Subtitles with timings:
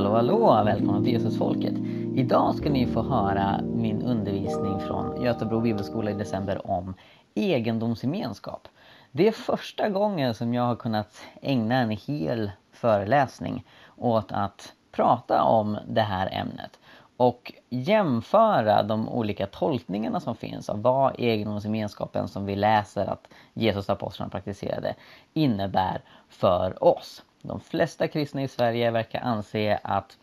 [0.00, 0.64] hallå, hallå!
[0.64, 1.74] Välkomna till Jesusfolket.
[2.14, 6.94] Idag ska ni få höra min undervisning från Götebro bibelskola i december om
[7.34, 8.68] egendomsgemenskap.
[9.12, 13.64] Det är första gången som jag har kunnat ägna en hel föreläsning
[13.96, 16.78] åt att prata om det här ämnet
[17.16, 23.90] och jämföra de olika tolkningarna som finns av vad egendomsgemenskapen som vi läser att Jesus
[23.90, 24.94] apostlarna praktiserade
[25.32, 27.22] innebär för oss.
[27.42, 30.18] De flesta kristna i Sverige verkar anse att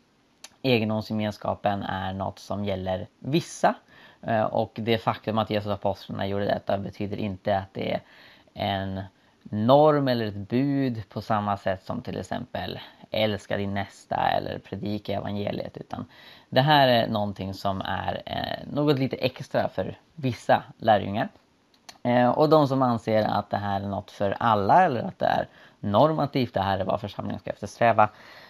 [0.61, 3.75] egendomsgemenskapen är något som gäller vissa.
[4.21, 8.01] Eh, och det faktum att Jesus apostlarna gjorde detta betyder inte att det är
[8.53, 9.01] en
[9.43, 12.79] norm eller ett bud på samma sätt som till exempel
[13.11, 15.77] älska din nästa eller predika evangeliet.
[15.77, 16.05] Utan
[16.49, 21.29] det här är någonting som är eh, något lite extra för vissa lärjungar.
[22.03, 25.25] Eh, och de som anser att det här är något för alla eller att det
[25.25, 25.47] är
[25.79, 28.09] normativt, det här är vad församlingen ska eftersträva,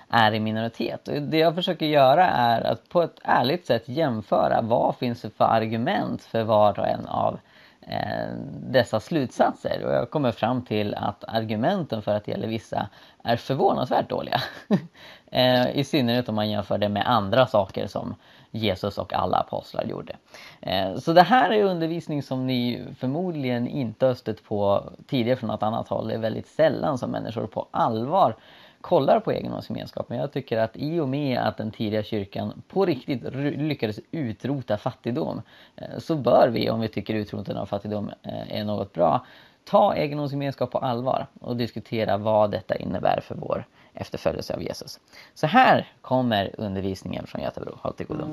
[0.09, 1.07] är i minoritet.
[1.07, 5.29] Och det jag försöker göra är att på ett ärligt sätt jämföra vad finns det
[5.29, 7.39] för argument för var och en av
[7.81, 8.27] eh,
[8.69, 9.85] dessa slutsatser.
[9.85, 12.89] Och jag kommer fram till att argumenten för att det gäller vissa
[13.23, 14.41] är förvånansvärt dåliga.
[15.31, 18.15] eh, I synnerhet om man jämför det med andra saker som
[18.51, 20.15] Jesus och alla apostlar gjorde.
[20.61, 25.47] Eh, så det här är undervisning som ni förmodligen inte har stött på tidigare från
[25.47, 26.07] något annat håll.
[26.07, 28.35] Det är väldigt sällan som människor på allvar
[28.81, 30.09] kollar på egendomsgemenskap.
[30.09, 33.23] Men jag tycker att i och med att den tidiga kyrkan på riktigt
[33.57, 35.41] lyckades utrota fattigdom
[35.75, 39.25] eh, så bör vi, om vi tycker utrotandet av fattigdom eh, är något bra,
[39.69, 44.99] ta egendomsgemenskap på allvar och diskutera vad detta innebär för vår efterföljelse av Jesus.
[45.33, 47.77] Så här kommer undervisningen från Götebro.
[47.81, 48.27] Håll till godo.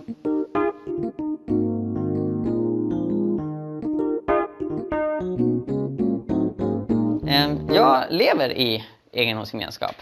[7.74, 9.94] Jag lever i egendomsgemenskap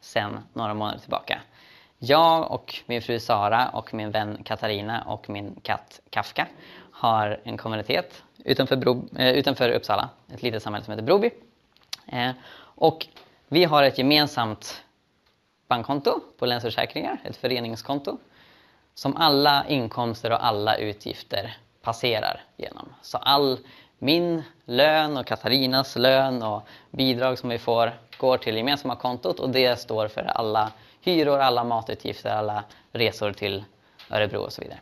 [0.00, 1.40] sedan några månader tillbaka.
[1.98, 6.46] Jag och min fru Sara och min vän Katarina och min katt Kafka
[6.98, 11.30] har en kommunitet utanför, Bro, eh, utanför Uppsala, ett litet samhälle som heter Broby.
[12.06, 13.06] Eh, och
[13.48, 14.82] vi har ett gemensamt
[15.68, 18.18] bankkonto på Länsförsäkringar, ett föreningskonto,
[18.94, 22.88] som alla inkomster och alla utgifter passerar genom.
[23.02, 23.58] Så all
[23.98, 29.50] min lön och Katarinas lön och bidrag som vi får går till gemensamma kontot och
[29.50, 33.64] det står för alla hyror, alla matutgifter, alla resor till
[34.10, 34.80] Örebro och så vidare.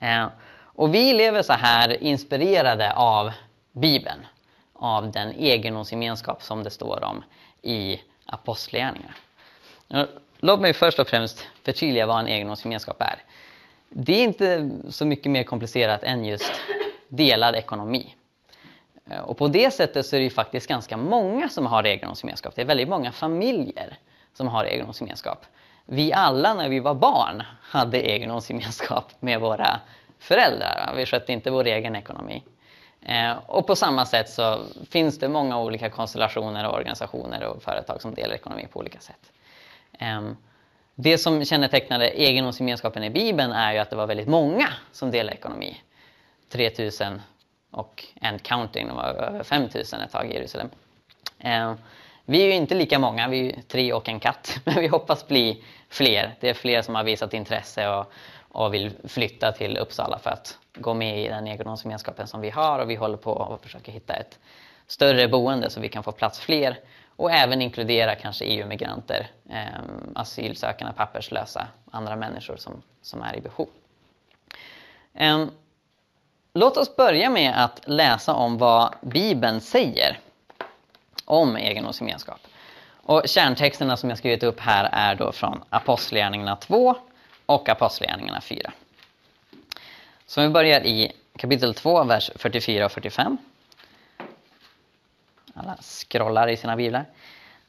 [0.00, 0.26] Eh,
[0.74, 3.32] och vi lever så här inspirerade av
[3.72, 4.26] Bibeln,
[4.72, 7.24] av den egendomsgemenskap som det står om
[7.62, 9.14] i Apostlagärningarna.
[10.38, 13.22] Låt mig först och främst förtydliga vad en egendomsgemenskap är.
[13.88, 16.52] Det är inte så mycket mer komplicerat än just
[17.08, 18.14] delad ekonomi.
[19.24, 22.54] Och på det sättet så är det ju faktiskt ganska många som har egendomsgemenskap.
[22.54, 23.98] Det är väldigt många familjer
[24.34, 25.46] som har egendomsgemenskap.
[25.86, 29.80] Vi alla när vi var barn hade egendomsgemenskap med våra
[30.20, 30.92] föräldrar.
[30.96, 32.42] Vi skötte inte vår egen ekonomi.
[33.02, 34.60] Eh, och på samma sätt så
[34.90, 39.32] finns det många olika konstellationer och organisationer och företag som delar ekonomi på olika sätt.
[39.98, 40.36] Ehm,
[40.94, 45.36] det som kännetecknade egendomsgemenskapen i Bibeln är ju att det var väldigt många som delade
[45.36, 45.80] ekonomi.
[46.48, 47.22] 3000
[47.70, 50.68] och and counting, de var över 5000 ett tag i Jerusalem.
[51.38, 51.76] Ehm,
[52.24, 55.28] vi är ju inte lika många, vi är tre och en katt, men vi hoppas
[55.28, 56.34] bli fler.
[56.40, 58.12] Det är fler som har visat intresse och,
[58.52, 62.78] och vill flytta till Uppsala för att gå med i den egendomsgemenskapen som vi har
[62.78, 64.38] och vi håller på att försöka hitta ett
[64.86, 66.78] större boende så vi kan få plats fler
[67.16, 69.80] och även inkludera kanske EU-migranter, eh,
[70.14, 73.68] asylsökande, papperslösa, andra människor som, som är i behov.
[75.14, 75.46] Eh,
[76.52, 80.18] låt oss börja med att läsa om vad Bibeln säger
[81.24, 82.40] om egendomsgemenskap.
[83.02, 86.96] Och kärntexterna som jag skrivit upp här är då från Apostlagärningarna 2
[87.50, 88.72] och Apostlagärningarna 4.
[90.26, 93.38] Så vi börjar i kapitel 2, vers 44 och 45.
[95.54, 97.04] Alla scrollar i sina biblar.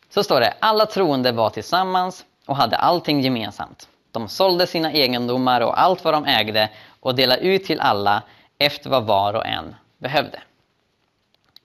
[0.10, 3.90] Så står det, alla troende var tillsammans och hade allting gemensamt.
[4.12, 6.70] De sålde sina egendomar och allt vad de ägde
[7.00, 8.24] och delade ut till alla
[8.58, 10.42] efter vad var och en behövde.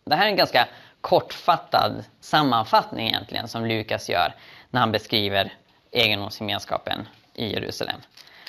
[0.04, 0.69] Det här är en ganska
[1.00, 4.34] kortfattad sammanfattning egentligen som Lukas gör
[4.70, 5.52] när han beskriver
[5.90, 8.00] egendomsgemenskapen i Jerusalem.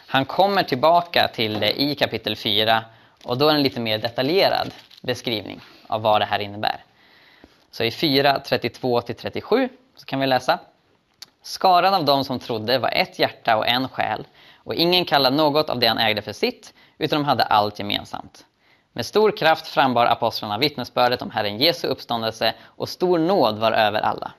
[0.08, 2.84] Han kommer tillbaka till det i kapitel 4
[3.24, 6.84] och då är det en lite mer detaljerad beskrivning av vad det här innebär.
[7.72, 10.60] Så i 4, 32-37 så kan vi läsa.
[11.42, 15.70] Skaran av dem som trodde var ett hjärta och en själ och ingen kallade något
[15.70, 18.46] av det han ägde för sitt utan de hade allt gemensamt.
[18.94, 24.02] Med stor kraft frambar apostlarna vittnesbördet om Herren Jesu uppståndelse och stor nåd var över
[24.02, 24.32] alla.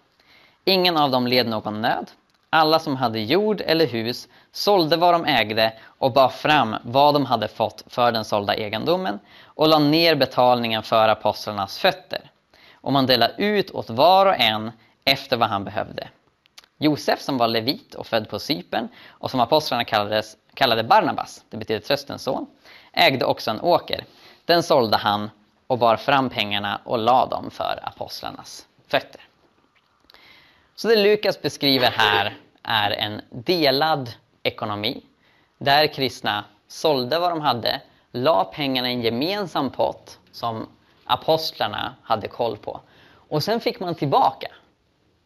[0.64, 2.10] Ingen av dem led någon nöd.
[2.50, 7.26] Alla som hade jord eller hus sålde vad de ägde och bar fram vad de
[7.26, 12.30] hade fått för den sålda egendomen och la ner betalningen för apostlarnas fötter.
[12.74, 14.72] Och man delade ut åt var och en
[15.04, 16.08] efter vad han behövde.
[16.78, 21.56] Josef som var levit och född på Cypern och som apostlarna kallades, kallade Barnabas, det
[21.56, 22.46] betyder tröstens son,
[22.92, 24.04] ägde också en åker.
[24.44, 25.30] Den sålde han
[25.66, 29.27] och bar fram pengarna och la dem för apostlarnas fötter.
[30.80, 34.10] Så det Lukas beskriver här är en delad
[34.42, 35.02] ekonomi
[35.58, 37.82] där kristna sålde vad de hade,
[38.12, 40.68] la pengarna i en gemensam pott som
[41.04, 42.80] apostlarna hade koll på.
[43.10, 44.48] Och sen fick man tillbaka.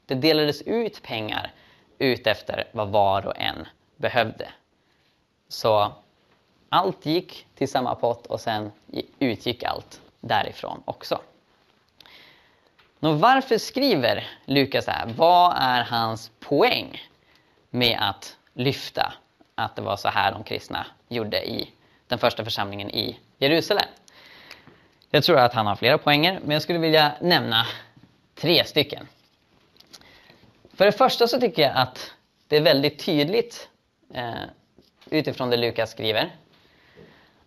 [0.06, 1.52] Det delades ut pengar
[1.98, 4.48] ut efter vad var och en behövde.
[5.48, 5.92] Så
[6.68, 8.72] allt gick till samma pott och sen
[9.18, 11.20] utgick allt därifrån också.
[13.02, 15.06] Och varför skriver Lukas här?
[15.16, 17.02] Vad är hans poäng
[17.70, 19.12] med att lyfta
[19.54, 21.70] att det var så här de kristna gjorde i
[22.06, 23.84] den första församlingen i Jerusalem?
[25.10, 27.66] Jag tror att han har flera poänger, men jag skulle vilja nämna
[28.34, 29.08] tre stycken.
[30.74, 32.12] För det första så tycker jag att
[32.48, 33.68] det är väldigt tydligt
[34.14, 34.32] eh,
[35.10, 36.30] utifrån det Lukas skriver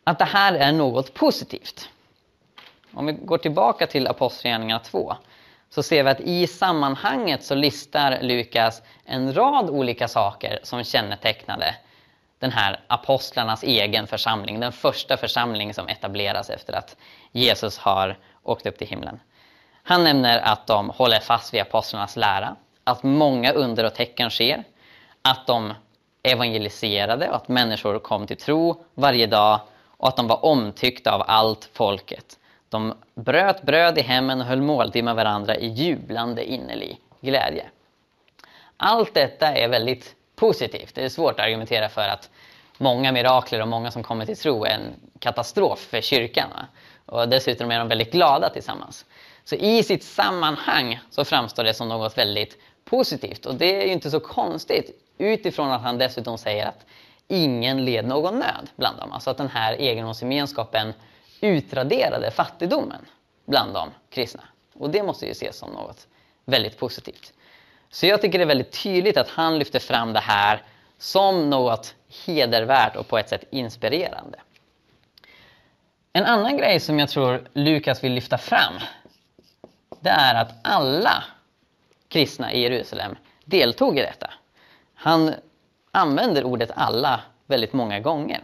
[0.04, 1.90] att det här är något positivt.
[2.94, 5.16] Om vi går tillbaka till Apostlagärningarna 2
[5.70, 11.76] så ser vi att i sammanhanget så listar Lukas en rad olika saker som kännetecknade
[12.40, 16.98] den här apostlarnas egen församling, den första församling som etableras efter att
[17.32, 19.20] Jesus har åkt upp till himlen.
[19.84, 24.64] Han nämner att de håller fast vid apostlarnas lära, att många under och tecken sker,
[25.22, 25.74] att de
[26.24, 31.24] evangeliserade och att människor kom till tro varje dag och att de var omtyckta av
[31.28, 32.40] allt folket.
[32.70, 37.66] De bröt bröd i hemmen och höll måltid med varandra i jublande innerlig glädje.
[38.78, 40.96] Allt detta är väldigt positivt.
[40.96, 42.30] Det är svårt att argumentera för att
[42.78, 46.50] många mirakler och många som kommer till tro är en katastrof för kyrkan.
[46.50, 46.66] Va?
[47.06, 49.06] Och dessutom är de väldigt glada tillsammans.
[49.44, 53.46] Så i sitt sammanhang så framstår det som något väldigt positivt.
[53.46, 56.86] Och det är ju inte så konstigt utifrån att han dessutom säger att
[57.28, 59.12] ingen led någon nöd bland dem.
[59.12, 60.94] Alltså att den här egendomsgemenskapen
[61.46, 63.06] utraderade fattigdomen
[63.46, 64.44] bland de kristna.
[64.74, 66.08] Och det måste ju ses som något
[66.46, 67.34] väldigt positivt.
[67.90, 70.64] Så jag tycker det är väldigt tydligt att han lyfter fram det här
[70.98, 71.96] som något
[72.26, 74.40] hedervärt och på ett sätt inspirerande.
[76.14, 78.74] En annan grej som jag tror Lukas vill lyfta fram
[80.06, 81.24] det är att alla
[82.08, 83.16] kristna i Jerusalem
[83.46, 84.30] deltog i detta.
[84.94, 85.34] Han
[85.92, 88.44] använder ordet alla väldigt många gånger.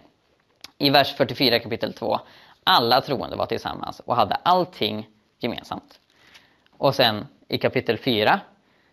[0.77, 2.19] I vers 44 kapitel 2
[2.63, 5.09] alla troende var tillsammans och hade allting
[5.39, 5.99] gemensamt.
[6.77, 8.39] Och sen i kapitel 4,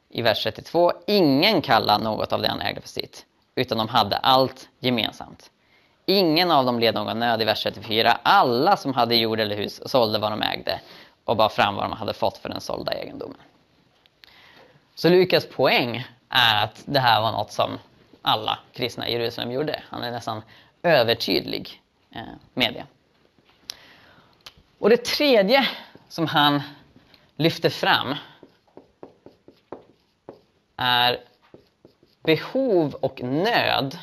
[0.09, 4.17] i vers 32, ingen kallade något av det han ägde för sitt, utan de hade
[4.17, 5.51] allt gemensamt.
[6.07, 8.19] Ingen av dem led någon nöd i vers 34.
[8.23, 10.81] Alla som hade jord eller hus sålde vad de ägde
[11.25, 13.37] och bar fram vad de hade fått för den sålda egendomen.
[14.95, 17.79] Så Lukas poäng är att det här var något som
[18.23, 19.83] alla kristna i Jerusalem gjorde.
[19.89, 20.43] Han är nästan
[20.83, 22.23] övertydlig eh,
[22.55, 22.87] med det.
[24.79, 25.69] Och det tredje
[26.09, 26.63] som han
[27.37, 28.15] lyfter fram
[30.77, 31.21] är
[32.23, 33.99] behov och nöd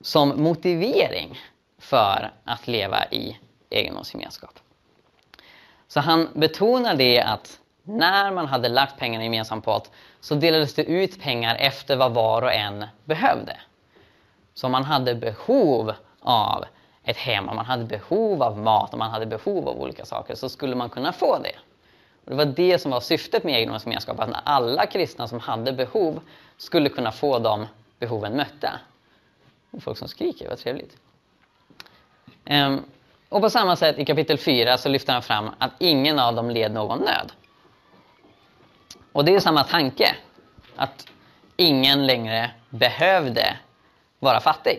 [0.00, 1.40] som motivering
[1.78, 3.38] för att leva i
[3.70, 4.58] egendomsgemenskap.
[5.88, 10.74] Så han betonar det att när man hade lagt pengarna i gemensam pott så delades
[10.74, 13.56] det ut pengar efter vad var och en behövde.
[14.54, 16.64] Så man hade behov av
[17.04, 20.34] ett hem, om man hade behov av mat, om man hade behov av olika saker
[20.34, 21.54] så skulle man kunna få det.
[22.24, 26.20] Och det var det som var syftet med egendomsgemenskap, att alla kristna som hade behov
[26.56, 27.66] skulle kunna få de
[27.98, 28.80] behoven mötta.
[29.70, 30.96] Och folk som skriker, vad trevligt.
[32.44, 32.82] Ehm,
[33.28, 36.50] och på samma sätt i kapitel 4 så lyfter han fram att ingen av dem
[36.50, 37.32] led någon nöd.
[39.12, 40.16] Och det är samma tanke,
[40.76, 41.06] att
[41.56, 43.56] ingen längre behövde
[44.18, 44.78] vara fattig.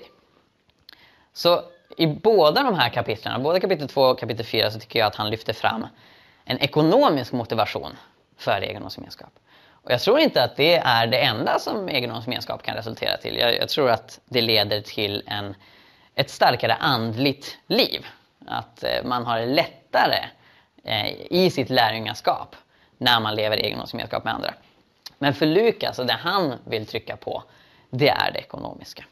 [1.34, 1.62] Så
[1.98, 5.16] i båda de här kapitlen, både kapitel 2 och kapitel 4, så tycker jag att
[5.16, 5.88] han lyfter fram
[6.46, 7.98] en ekonomisk motivation
[8.38, 9.32] för egendomsgemenskap.
[9.72, 13.38] Och jag tror inte att det är det enda som egendomsgemenskap kan resultera till.
[13.38, 15.56] Jag, jag tror att det leder till en,
[16.16, 18.06] ett starkare andligt liv.
[18.48, 20.20] Att eh, man har det lättare
[20.84, 22.56] eh, i sitt lärjungaskap
[22.98, 24.54] när man lever i egendomsgemenskap med andra.
[25.18, 27.44] Men för Lukas, och det han vill trycka på,
[27.90, 29.04] det är det ekonomiska.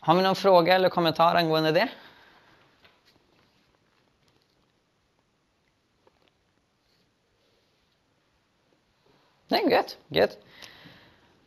[0.00, 1.88] Har vi någon fråga eller kommentar angående det?
[9.48, 9.70] Nej.
[9.70, 10.38] Gött, gött.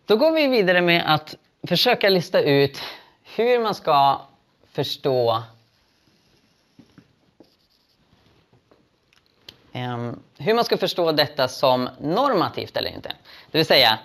[0.05, 1.35] Då går vi vidare med att
[1.67, 2.81] försöka lista ut
[3.23, 4.21] hur man ska
[4.71, 5.43] förstå
[9.73, 13.09] um, hur man ska förstå detta som normativt eller inte.
[13.51, 13.99] Det vill säga,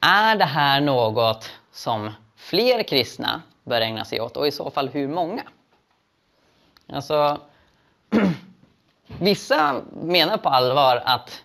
[0.00, 4.88] är det här något som fler kristna bör ägna sig åt och i så fall
[4.88, 5.42] hur många?
[6.88, 7.40] Alltså,
[9.06, 11.42] vissa menar på allvar att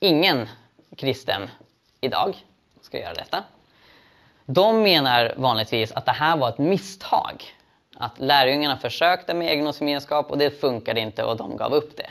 [0.00, 0.48] ingen
[0.96, 1.50] kristen
[2.00, 2.36] idag
[2.80, 3.44] ska göra detta.
[4.44, 7.44] De menar vanligtvis att det här var ett misstag.
[7.96, 12.10] Att lärjungarna försökte med egendomsgemenskap och det funkade inte och de gav upp det.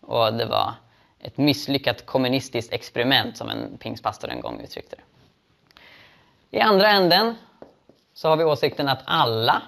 [0.00, 0.74] Och det var
[1.18, 5.02] ett misslyckat kommunistiskt experiment som en pingstpastor en gång uttryckte det.
[6.58, 7.34] I andra änden
[8.20, 9.62] så har vi åsikten att alla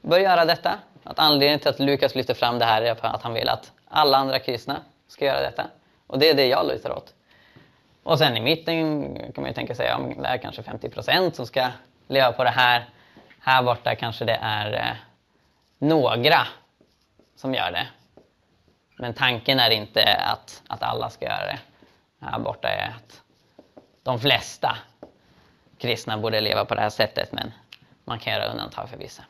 [0.00, 0.78] bör göra detta.
[1.04, 3.72] Att anledningen till att Lukas lyfter fram det här är för att han vill att
[3.88, 5.66] alla andra kristna ska göra detta.
[6.06, 7.14] Och det är det jag lutar åt.
[8.02, 11.46] Och sen i mitten kan man ju tänka sig att det är kanske 50% som
[11.46, 11.68] ska
[12.08, 12.88] leva på det här.
[13.40, 14.96] Här borta kanske det är eh,
[15.78, 16.46] några
[17.36, 17.86] som gör det.
[18.96, 21.58] Men tanken är inte att, att alla ska göra det.
[22.26, 23.22] Här borta är att
[24.02, 24.76] de flesta
[25.78, 27.52] kristna borde leva på det här sättet men
[28.06, 29.22] man kan göra undantag för vissa.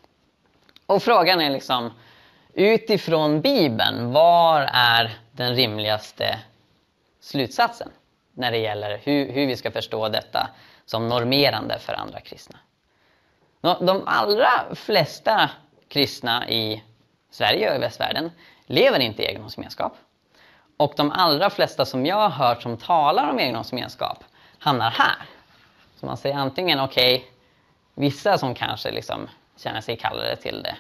[0.87, 1.93] Och frågan är liksom
[2.55, 6.39] utifrån Bibeln, var är den rimligaste
[7.21, 7.89] slutsatsen
[8.35, 10.49] när det gäller hur, hur vi ska förstå detta
[10.87, 12.59] som normerande för andra kristna?
[13.61, 15.51] De allra flesta
[15.89, 16.83] kristna i
[17.31, 18.31] Sverige och i västvärlden
[18.67, 19.97] lever inte i egendomsgemenskap.
[20.77, 24.25] Och de allra flesta som jag har hört som talar om egendomsgemenskap
[24.59, 25.17] hamnar här.
[26.01, 27.29] Så man säger antingen okej, okay,
[27.97, 30.77] vissa som kanske liksom känner sig kallade till det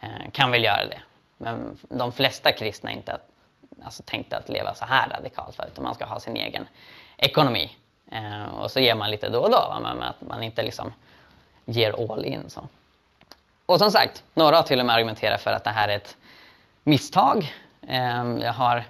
[0.00, 1.00] eh, kan väl göra det.
[1.36, 3.18] Men de flesta kristna är inte
[3.84, 6.68] alltså, tänkta att leva så här radikalt utan man ska ha sin egen
[7.16, 7.76] ekonomi.
[8.12, 9.80] Eh, och så ger man lite då och då, va?
[9.82, 10.92] men att man inte liksom
[11.64, 12.50] ger all in.
[12.50, 12.68] Så.
[13.66, 16.16] Och som sagt, några har till och med argumenterat för att det här är ett
[16.82, 17.54] misstag.
[17.88, 18.84] Eh, jag har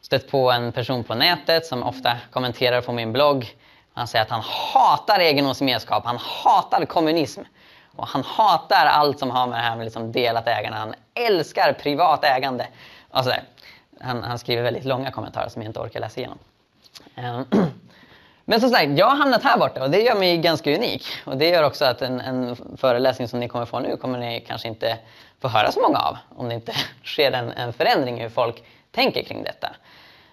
[0.00, 3.56] stött på en person på nätet som ofta kommenterar på min blogg.
[3.94, 4.42] Han säger att han
[4.74, 7.40] hatar egendomsgemenskap, han hatar kommunism.
[7.96, 10.78] Och han hatar allt som har med det här med liksom delat ägande.
[10.78, 12.66] Han älskar privat ägande.
[13.10, 13.32] Alltså,
[14.00, 16.38] han, han, skriver väldigt långa kommentarer som jag inte orkar läsa igenom.
[17.14, 17.44] Ehm,
[18.44, 21.06] men som sagt, jag har hamnat här borta och det gör mig ganska unik.
[21.24, 24.40] Och det gör också att en, en föreläsning som ni kommer få nu kommer ni
[24.40, 24.98] kanske inte
[25.40, 26.16] få höra så många av.
[26.36, 26.72] Om det inte
[27.04, 29.68] sker en, en förändring i hur folk tänker kring detta.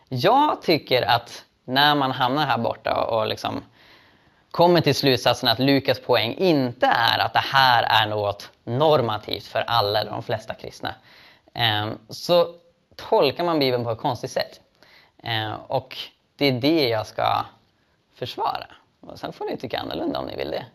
[0.09, 3.63] Jag tycker att när man hamnar här borta och, och liksom
[4.51, 9.63] kommer till slutsatsen att Lukas poäng inte är att det här är något normativt för
[9.67, 10.95] alla eller de flesta kristna.
[11.53, 12.55] Ehm, så
[12.95, 14.61] tolkar man Bibeln på ett konstigt sätt.
[15.23, 15.97] Ehm, och
[16.35, 17.45] det är det jag ska
[18.15, 18.67] försvara.
[18.99, 20.65] Och sen får ni tycka annorlunda om ni vill det.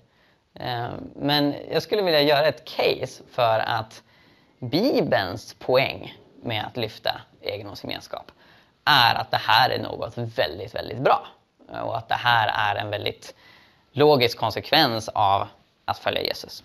[0.55, 4.03] Ehm, men jag skulle vilja göra ett case för att
[4.59, 8.33] Bibelns poäng med att lyfta egendomsgemenskap
[8.85, 11.27] är att det här är något väldigt, väldigt bra.
[11.69, 13.35] Och att det här är en väldigt
[13.93, 15.49] logisk konsekvens av
[15.85, 16.65] att följa Jesus.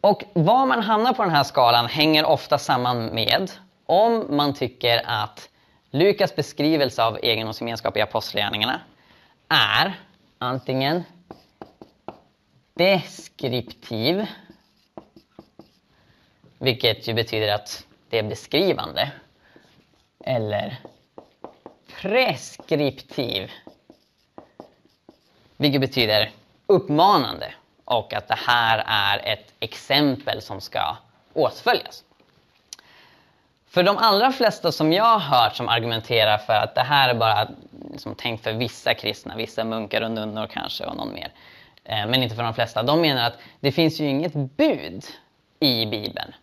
[0.00, 3.50] Och var man hamnar på den här skalan hänger ofta samman med
[3.86, 5.48] om man tycker att
[5.90, 8.80] Lukas beskrivelse av egendomsgemenskap i Apostlagärningarna
[9.48, 10.00] är
[10.38, 11.04] antingen
[12.74, 14.26] deskriptiv,
[16.58, 19.12] vilket ju betyder att det är beskrivande,
[20.26, 20.76] eller
[22.00, 23.50] preskriptiv,
[25.56, 26.30] vilket betyder
[26.66, 27.54] uppmanande
[27.84, 30.96] och att det här är ett exempel som ska
[31.32, 32.04] åtföljas.
[33.66, 37.14] För de allra flesta som jag har hört som argumenterar för att det här är
[37.14, 37.48] bara
[37.92, 41.32] liksom tänkt för vissa kristna, vissa munkar och nunnor kanske och någon mer.
[41.84, 42.82] Eh, men inte för de flesta.
[42.82, 45.04] De menar att det finns ju inget bud
[45.60, 46.34] i Bibeln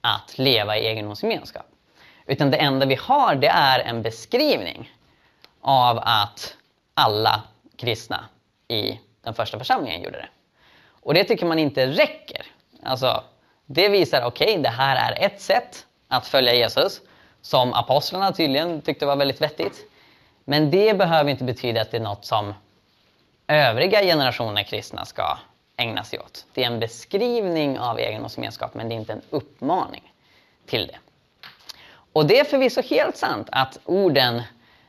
[0.00, 1.69] att leva i egendomsgemenskap.
[2.30, 4.92] Utan det enda vi har det är en beskrivning
[5.60, 6.56] av att
[6.94, 7.42] alla
[7.76, 8.24] kristna
[8.68, 10.28] i den första församlingen gjorde det.
[11.02, 12.46] Och det tycker man inte räcker.
[12.82, 13.24] Alltså,
[13.66, 17.00] det visar, okej, okay, det här är ett sätt att följa Jesus
[17.40, 19.90] som apostlarna tydligen tyckte var väldigt vettigt.
[20.44, 22.54] Men det behöver inte betyda att det är något som
[23.46, 25.38] övriga generationer kristna ska
[25.76, 26.46] ägna sig åt.
[26.54, 30.12] Det är en beskrivning av egendomsgemenskap men det är inte en uppmaning
[30.66, 30.98] till det.
[32.12, 34.42] Och det är förvisso helt sant att orden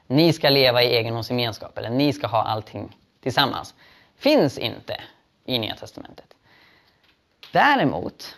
[0.07, 3.73] ni ska leva i egendomsgemenskap eller ni ska ha allting tillsammans
[4.15, 5.01] finns inte
[5.45, 6.33] i Nya Testamentet.
[7.51, 8.37] Däremot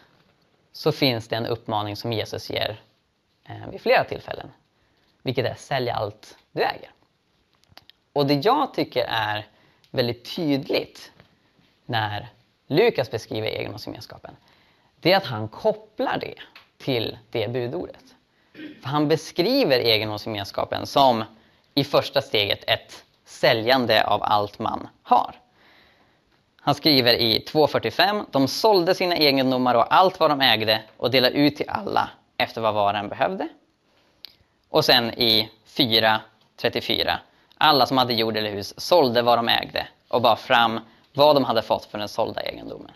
[0.72, 2.82] så finns det en uppmaning som Jesus ger
[3.46, 4.52] eh, vid flera tillfällen.
[5.22, 6.92] Vilket är sälj allt du äger.
[8.14, 9.48] Och det jag tycker är
[9.92, 11.12] väldigt tydligt
[11.86, 12.28] när
[12.68, 14.36] Lukas beskriver egendomsgemenskapen,
[15.00, 16.36] det är att han kopplar det
[16.78, 18.13] till det budordet.
[18.54, 21.24] För han beskriver egendomsgemenskapen som
[21.74, 25.36] i första steget ett säljande av allt man har.
[26.62, 31.36] Han skriver i 2.45, de sålde sina egendomar och allt vad de ägde och delade
[31.36, 33.48] ut till alla efter vad var och en behövde.
[34.70, 37.18] Och sen i 4.34,
[37.58, 40.80] alla som hade jord eller hus sålde vad de ägde och bar fram
[41.14, 42.92] vad de hade fått för den sålda egendomen.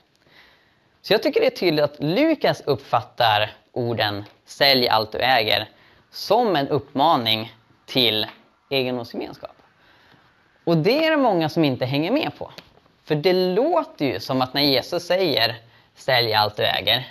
[1.02, 5.70] Så jag tycker det är tydligt att Lukas uppfattar orden sälj allt du äger
[6.12, 7.54] som en uppmaning
[7.86, 8.28] till
[8.70, 9.56] egendomsgemenskap.
[10.64, 12.52] Och det är det många som inte hänger med på.
[13.04, 15.56] För det låter ju som att när Jesus säger
[15.96, 17.08] sälj allt du äger.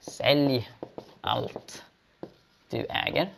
[0.00, 0.70] Sälj
[1.20, 1.84] allt
[2.70, 3.28] du äger.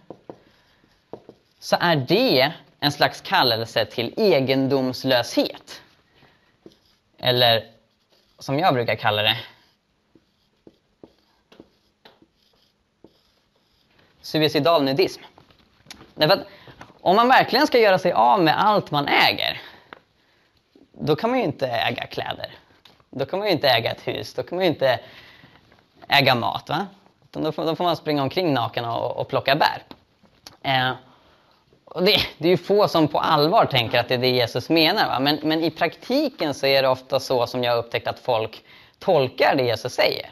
[1.59, 5.83] Så är det en slags kallelse till egendomslöshet.
[7.19, 7.65] Eller
[8.39, 9.37] som jag brukar kalla det,
[14.23, 15.23] suicidal nudism.
[16.15, 16.47] Därför att
[17.01, 19.61] om man verkligen ska göra sig av med allt man äger,
[20.93, 22.51] då kan man ju inte äga kläder.
[23.11, 25.01] Då kan man ju inte äga ett hus, då kan man ju inte
[26.09, 26.69] äga mat.
[26.69, 26.87] Va?
[27.31, 29.83] Då får, då får man springa omkring naken och, och plocka bär.
[30.63, 30.93] Eh,
[31.85, 34.69] och det, det, är ju få som på allvar tänker att det är det Jesus
[34.69, 35.07] menar.
[35.09, 35.21] Va?
[35.21, 38.65] Men, men i praktiken så är det ofta så som jag har upptäckt att folk
[38.99, 40.31] tolkar det Jesus säger.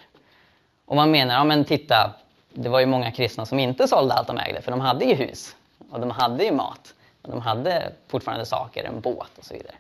[0.87, 2.15] Och man menar, ja men titta,
[2.53, 5.15] det var ju många kristna som inte sålde allt de ägde, för de hade ju
[5.15, 5.57] hus
[5.91, 6.95] och de hade ju mat.
[7.23, 9.75] Och de hade fortfarande saker, en båt och så vidare.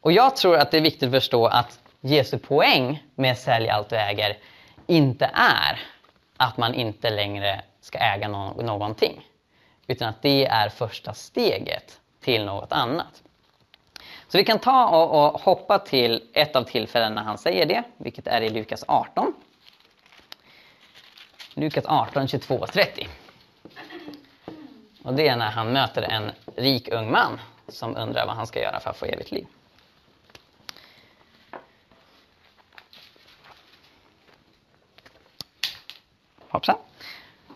[0.00, 3.88] Och jag tror att det är viktigt att förstå att Jesu poäng med sälj allt
[3.88, 4.36] du äger
[4.86, 5.80] inte är
[6.36, 9.26] att man inte längre ska äga no någonting.
[9.86, 13.22] Utan att det är första steget till något annat.
[14.28, 17.82] Så vi kan ta och, och hoppa till ett av tillfällena när han säger det,
[17.96, 19.34] vilket är i Lukas 18.
[21.58, 23.08] Lukas 18, 22 30.
[25.02, 28.60] Och det är när han möter en rik ung man som undrar vad han ska
[28.60, 29.46] göra för att få evigt liv.
[36.48, 36.76] Hoppsan.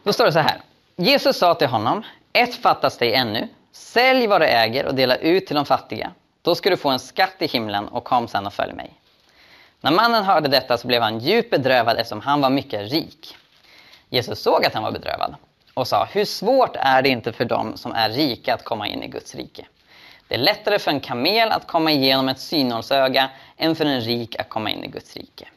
[0.03, 0.61] Då står det så här.
[0.97, 3.49] Jesus sa till honom, ett fattas dig ännu.
[3.73, 6.13] Sälj vad du äger och dela ut till de fattiga.
[6.43, 8.95] Då ska du få en skatt i himlen och kom sen och följ mig.
[9.81, 13.37] När mannen hörde detta så blev han djupt bedrövad eftersom han var mycket rik.
[14.11, 15.35] Jesus såg att han var bedrövad
[15.75, 19.03] och sa, hur svårt är det inte för dem som är rika att komma in
[19.03, 19.67] i Guds rike?
[20.29, 24.37] Det är lättare för en kamel att komma igenom ett synhållsöga än för en rik
[24.41, 25.49] att komma in i Guds rike.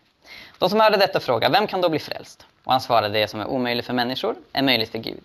[0.58, 2.46] De som hörde detta frågade, vem kan då bli frälst?
[2.64, 5.24] Och han svarade, det som är omöjligt för människor är möjligt för Gud.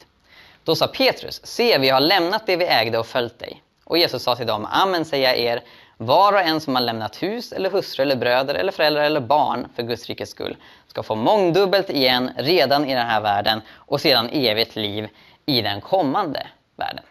[0.65, 3.63] Då sa Petrus, se vi har lämnat det vi ägde och följt dig.
[3.85, 5.63] Och Jesus sa till dem, amen säger jag er,
[5.99, 9.69] var och en som har lämnat hus eller hustru eller bröder eller föräldrar eller barn
[9.77, 10.57] för Guds rikes skull
[10.87, 15.09] ska få mångdubbelt igen redan i den här världen och sedan evigt liv
[15.47, 17.05] i den kommande världen.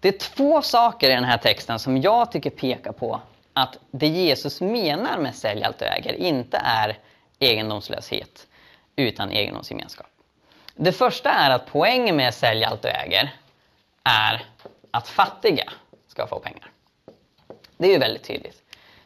[0.00, 3.20] Det är två saker i den här texten som jag tycker pekar på
[3.52, 6.98] att det Jesus menar med sälj allt du äger inte är
[7.38, 8.46] egendomslöshet
[8.96, 10.06] utan egendomsgemenskap.
[10.74, 13.34] Det första är att poängen med sälj allt du äger
[14.04, 14.44] är
[14.90, 15.72] att fattiga
[16.08, 16.70] ska få pengar.
[17.76, 18.62] Det är ju väldigt tydligt.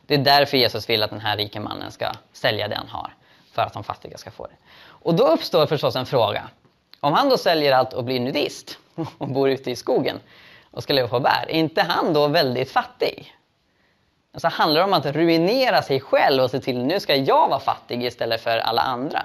[0.06, 3.14] Det är därför Jesus vill att den här rike mannen ska sälja det han har.
[3.52, 4.56] För att de fattiga ska få det.
[4.82, 6.48] Och då uppstår förstås en fråga.
[7.00, 8.78] Om han då säljer allt och blir nudist
[9.18, 10.20] och bor ute i skogen
[10.70, 13.34] och ska leva på bär, är inte han då väldigt fattig?
[14.32, 17.60] Alltså handlar det om att ruinera sig själv och se till nu ska jag vara
[17.60, 19.22] fattig istället för alla andra?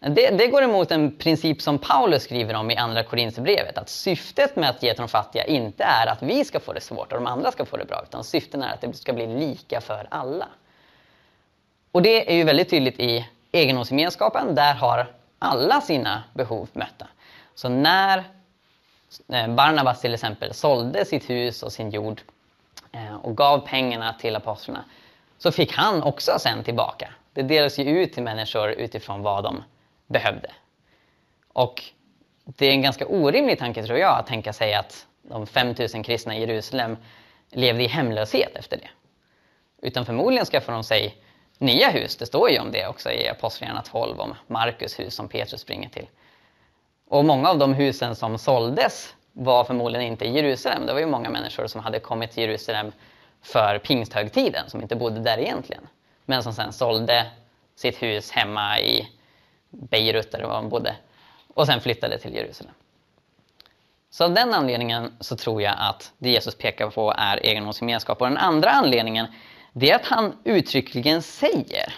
[0.00, 3.78] Det, det, går emot en princip som Paulus skriver om i Andra Korinthierbrevet.
[3.78, 6.80] Att syftet med att ge till de fattiga inte är att vi ska få det
[6.80, 8.02] svårt och de andra ska få det bra.
[8.08, 10.48] Utan syftet är att det ska bli lika för alla.
[11.92, 14.54] Och det är ju väldigt tydligt i egendomsgemenskapen.
[14.54, 15.06] Där har
[15.38, 17.06] alla sina behov mötta.
[17.54, 18.24] Så när
[19.32, 22.20] eh, Barnabas till exempel sålde sitt hus och sin jord
[22.92, 24.84] eh, och gav pengarna till apostlarna
[25.38, 27.12] så fick han också sen tillbaka.
[27.32, 29.62] Det delas ju ut till människor utifrån vad de
[30.06, 30.50] behövde.
[31.48, 31.82] Och
[32.44, 36.36] det är en ganska orimlig tanke tror jag att tänka sig att de 5000 kristna
[36.36, 36.96] i Jerusalem
[37.50, 38.88] levde i hemlöshet efter det.
[39.82, 41.16] Utan förmodligen skaffade de sig
[41.58, 42.16] nya hus.
[42.16, 45.88] Det står ju om det också i Apostlagärningarna 12 om Markus hus som Petrus springer
[45.88, 46.06] till.
[47.08, 50.86] Och många av de husen som såldes var förmodligen inte i Jerusalem.
[50.86, 52.92] Det var ju många människor som hade kommit till Jerusalem
[53.42, 55.88] för pingsthögtiden som inte bodde där egentligen.
[56.24, 57.30] Men som sen sålde
[57.76, 59.08] sitt hus hemma i
[59.80, 60.96] Beirut där han bodde
[61.54, 62.74] och sen flyttade till Jerusalem.
[64.10, 68.20] Så av den anledningen så tror jag att det Jesus pekar på är egendomsgemenskap.
[68.20, 69.26] Och den andra anledningen
[69.72, 71.94] det är att han uttryckligen säger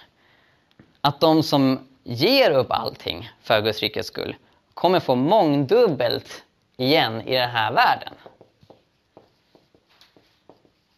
[1.00, 4.36] att de som ger upp allting för Guds rikes skull
[4.74, 6.44] kommer få mångdubbelt
[6.76, 8.14] igen i den här världen.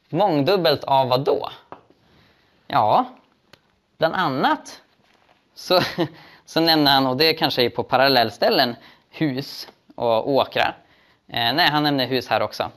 [0.08, 1.50] Mångdubbelt av vad då?
[2.66, 3.04] Ja,
[3.98, 4.80] bland annat
[5.54, 5.80] så,
[6.50, 8.76] så nämner han, och det kanske är på parallellställen,
[9.10, 10.76] hus och åkrar.
[11.28, 12.70] Eh, nej, han nämner hus här också.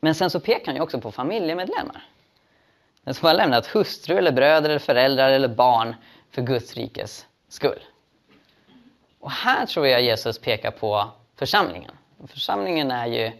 [0.00, 2.04] Men sen så pekar han ju också på familjemedlemmar.
[3.04, 5.94] Den som har lämnat hustru, eller bröder, eller föräldrar eller barn
[6.30, 7.80] för Guds rikes skull.
[9.20, 11.92] Och här tror jag Jesus pekar på församlingen.
[12.26, 13.32] Församlingen är ju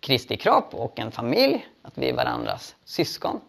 [0.00, 3.40] Kristi kropp och en familj, att vi är varandras syskon.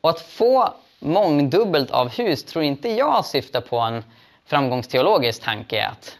[0.00, 0.74] Och att få
[1.06, 4.04] mångdubbelt av hus tror inte jag syftar på en
[4.44, 6.18] framgångsteologisk tanke att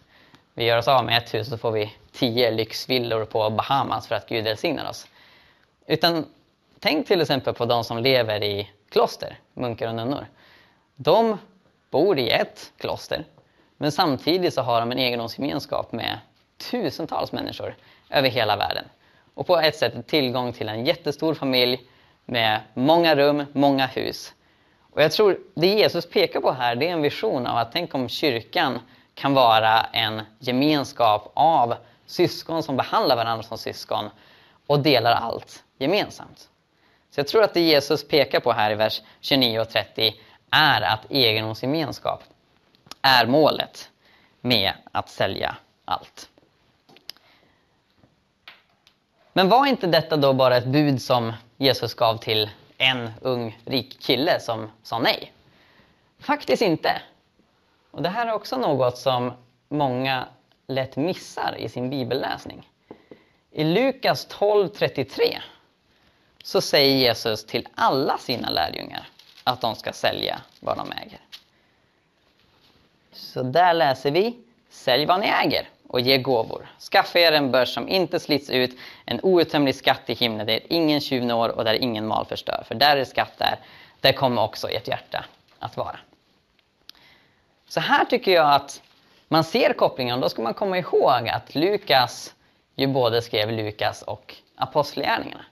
[0.55, 4.07] vi gör oss av med ett hus och så får vi tio lyxvillor på Bahamas
[4.07, 5.07] för att Gud välsignar oss.
[5.87, 6.27] Utan
[6.81, 10.27] tänk till exempel på de som lever i kloster, munkar och nunnor.
[10.97, 11.39] De
[11.91, 13.25] bor i ett kloster,
[13.77, 16.19] men samtidigt så har de en egendomsgemenskap med
[16.71, 17.75] tusentals människor
[18.11, 18.85] över hela världen.
[19.35, 21.81] Och på ett sätt tillgång till en jättestor familj
[22.25, 24.33] med många rum, många hus.
[24.97, 27.95] Och jag tror det Jesus pekar på här, det är en vision av att tänk
[27.95, 28.79] om kyrkan
[29.15, 31.75] kan vara en gemenskap av
[32.07, 34.11] syskon som behandlar varandra som syskon
[34.67, 36.49] och delar allt gemensamt.
[37.11, 40.15] Så jag tror att det Jesus pekar på här i vers 29 och 30
[40.51, 42.23] är att egendomsgemenskap
[43.03, 43.91] är målet
[44.41, 46.29] med att sälja allt.
[49.33, 54.01] Men var inte detta då bara ett bud som Jesus gav till en ung rik
[54.01, 55.33] kille som sa nej?
[56.19, 57.03] Faktiskt inte.
[57.91, 59.33] Och Det här är också något som
[59.69, 60.29] många
[60.67, 62.71] lätt missar i sin bibelläsning.
[63.51, 65.39] I Lukas 12.33
[66.43, 69.09] så säger Jesus till alla sina lärjungar
[69.45, 71.21] att de ska sälja vad de äger.
[73.13, 74.39] Så där läser vi,
[74.71, 76.69] sälj vad ni äger och ge gåvor.
[76.79, 81.01] Skaffa er en börs som inte slits ut, en outtömlig skatt i himlen där ingen
[81.01, 82.65] tjuv når och där ingen mal förstör.
[82.69, 83.59] För där är skatt där,
[84.01, 85.25] där kommer också ert hjärta
[85.59, 85.99] att vara.
[87.69, 88.83] Så här tycker jag att
[89.29, 90.21] man ser kopplingen.
[90.21, 92.35] Då ska man komma ihåg att Lukas
[92.75, 95.45] ju både skrev Lukas och Apostlagärningarna.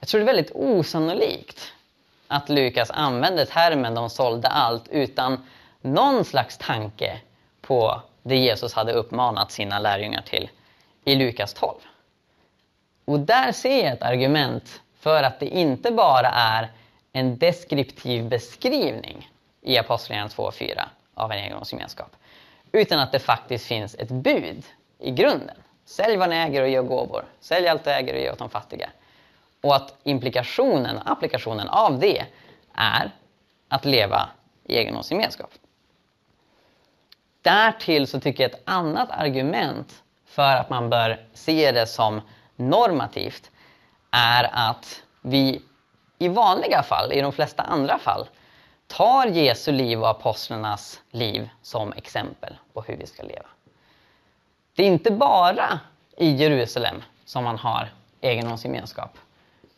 [0.00, 1.72] Jag tror det är väldigt osannolikt
[2.28, 5.46] att Lukas använde termen de sålde allt utan
[5.80, 7.20] någon slags tanke
[7.60, 10.50] på det Jesus hade uppmanat sina lärjungar till
[11.04, 11.74] i Lukas 12.
[13.04, 16.72] Och där ser jag ett argument för att det inte bara är
[17.12, 22.16] en deskriptiv beskrivning i Apostlagärningarna 2 och 4 av en egendomsgemenskap.
[22.72, 24.64] Utan att det faktiskt finns ett bud
[24.98, 25.56] i grunden.
[25.84, 27.24] Sälj vad ni äger och ge gåvor.
[27.40, 28.90] Sälj allt du äger och ge åt de fattiga.
[29.60, 32.24] Och att implikationen, applikationen av det
[32.74, 33.10] är
[33.68, 34.28] att leva
[34.64, 35.50] i egendomsgemenskap.
[37.44, 42.20] Därtill så tycker jag ett annat argument för att man bör se det som
[42.56, 43.50] normativt
[44.10, 45.62] är att vi
[46.18, 48.26] i vanliga fall, i de flesta andra fall,
[48.86, 53.46] tar Jesu liv och apostlarnas liv som exempel på hur vi ska leva.
[54.74, 55.80] Det är inte bara
[56.16, 59.18] i Jerusalem som man har egendomsgemenskap.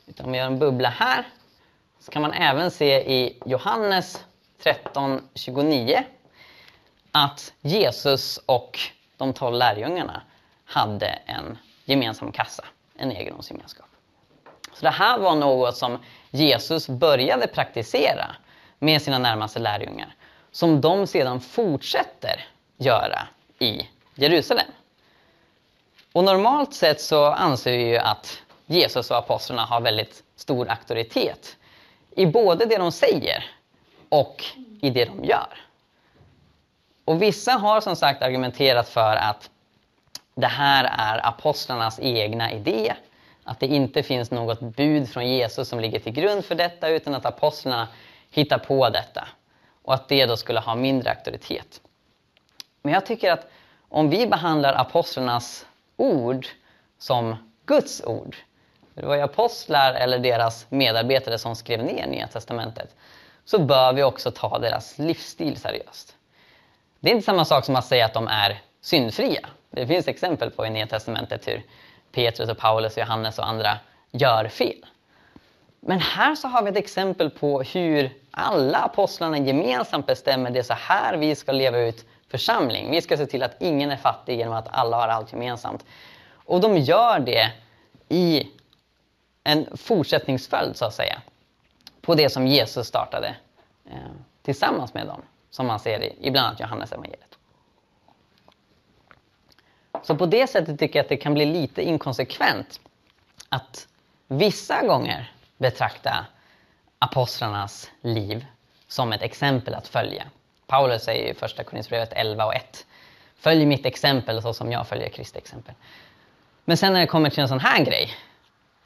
[0.06, 1.24] Utan om vi gör en bubbla här
[2.00, 4.24] så kan man även se i Johannes
[4.62, 6.04] 13.29
[7.24, 8.78] att Jesus och
[9.16, 10.22] de tolv lärjungarna
[10.64, 12.64] hade en gemensam kassa,
[12.96, 13.86] en egendomsgemenskap.
[14.72, 15.98] Så det här var något som
[16.30, 18.36] Jesus började praktisera
[18.78, 20.14] med sina närmaste lärjungar.
[20.50, 22.44] Som de sedan fortsätter
[22.76, 24.70] göra i Jerusalem.
[26.12, 31.56] Och normalt sett så anser vi ju att Jesus och apostlarna har väldigt stor auktoritet
[32.10, 33.44] i både det de säger
[34.08, 34.44] och
[34.80, 35.65] i det de gör.
[37.06, 39.50] Och vissa har som sagt argumenterat för att
[40.34, 42.94] det här är apostlarnas egna idé.
[43.44, 47.14] Att det inte finns något bud från Jesus som ligger till grund för detta utan
[47.14, 47.88] att apostlarna
[48.30, 49.28] hittar på detta.
[49.82, 51.80] Och att det då skulle ha mindre auktoritet.
[52.82, 53.50] Men jag tycker att
[53.88, 55.66] om vi behandlar apostlarnas
[55.96, 56.46] ord
[56.98, 58.36] som Guds ord.
[58.94, 62.94] Det var ju apostlar eller deras medarbetare som skrev ner Nya Testamentet.
[63.44, 66.15] Så bör vi också ta deras livsstil seriöst.
[67.00, 69.48] Det är inte samma sak som att säga att de är syndfria.
[69.70, 71.62] Det finns exempel på i Nya Testamentet hur
[72.12, 73.78] Petrus, och Paulus, och Johannes och andra
[74.10, 74.86] gör fel.
[75.80, 80.62] Men här så har vi ett exempel på hur alla apostlarna gemensamt bestämmer det är
[80.62, 82.90] så här vi ska leva ut församling.
[82.90, 85.84] Vi ska se till att ingen är fattig genom att alla har allt gemensamt.
[86.32, 87.52] Och de gör det
[88.08, 88.48] i
[89.44, 91.22] en fortsättningsföljd så att säga
[92.00, 93.36] på det som Jesus startade
[93.90, 93.96] eh,
[94.42, 95.22] tillsammans med dem
[95.56, 97.38] som man ser i, i bland annat Johannes evangeliet.
[100.02, 102.80] Så på det sättet tycker jag att det kan bli lite inkonsekvent
[103.48, 103.88] att
[104.26, 106.26] vissa gånger betrakta
[106.98, 108.46] apostlarnas liv
[108.88, 110.24] som ett exempel att följa.
[110.66, 112.86] Paulus säger i första Korinthierbrevet 11 och 1
[113.38, 115.74] Följ mitt exempel så som jag följer Kristi exempel.
[116.64, 118.10] Men sen när det kommer till en sån här grej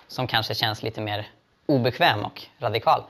[0.09, 1.28] som kanske känns lite mer
[1.66, 3.02] obekväm och radikal.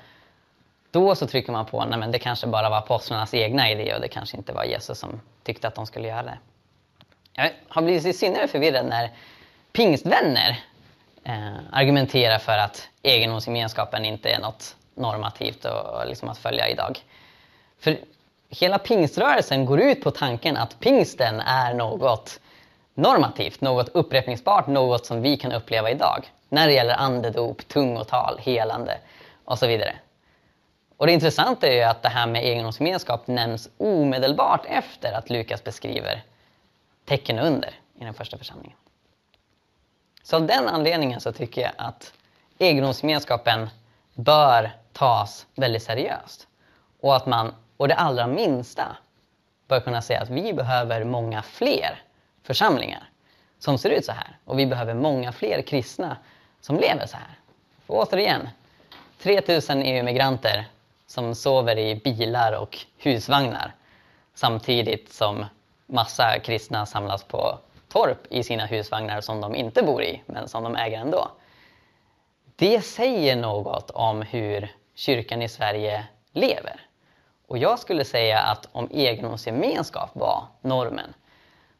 [0.91, 4.09] Då så trycker man på att det kanske bara var apostlarnas egna idé och det
[4.09, 6.39] kanske inte var Jesus som tyckte att de skulle göra det.
[7.33, 9.11] Jag har blivit i synnerhet förvirrad när
[9.73, 10.59] pingstvänner
[11.25, 16.99] eh, argumenterar för att egendomsgemenskapen inte är något normativt och, och liksom att följa idag.
[17.79, 17.99] För
[18.49, 22.41] hela pingströrelsen går ut på tanken att pingsten är något
[22.95, 26.31] normativt, något upprepningsbart, något som vi kan uppleva idag.
[26.49, 28.99] När det gäller andedop, tungotal, helande
[29.45, 29.95] och så vidare.
[31.01, 35.65] Och det intressanta är ju att det här med egendomsgemenskap nämns omedelbart efter att Lukas
[35.65, 36.23] beskriver
[37.05, 38.77] tecken under i den första församlingen.
[40.23, 42.13] Så av den anledningen så tycker jag att
[42.59, 43.71] egendomsgemenskapen
[44.15, 46.47] bör tas väldigt seriöst.
[47.01, 48.97] Och att man, och det allra minsta,
[49.69, 52.03] bör kunna säga att vi behöver många fler
[52.43, 53.09] församlingar
[53.59, 54.39] som ser ut så här.
[54.45, 56.17] Och vi behöver många fler kristna
[56.61, 57.39] som lever så här.
[57.87, 58.49] För återigen,
[59.23, 60.67] 3000 EU-migranter
[61.11, 63.75] som sover i bilar och husvagnar
[64.35, 65.45] samtidigt som
[65.87, 70.63] massa kristna samlas på torp i sina husvagnar som de inte bor i, men som
[70.63, 71.29] de äger ändå.
[72.57, 76.81] Det säger något om hur kyrkan i Sverige lever.
[77.47, 81.15] Och jag skulle säga att om egendomsgemenskap var normen,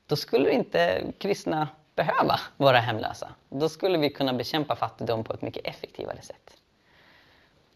[0.07, 3.29] då skulle inte kristna behöva vara hemlösa.
[3.49, 6.57] Då skulle vi kunna bekämpa fattigdom på ett mycket effektivare sätt.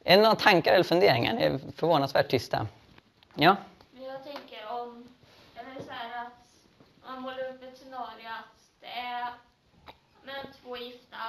[0.04, 1.32] Är det några tankar eller funderingar?
[1.32, 2.66] Ni är förvånansvärt tysta.
[3.34, 3.56] Ja?
[3.92, 5.08] Jag tänker om,
[5.54, 6.32] eller så här att
[7.06, 9.26] man målar upp ett scenario att det är
[10.22, 11.24] men, två gifta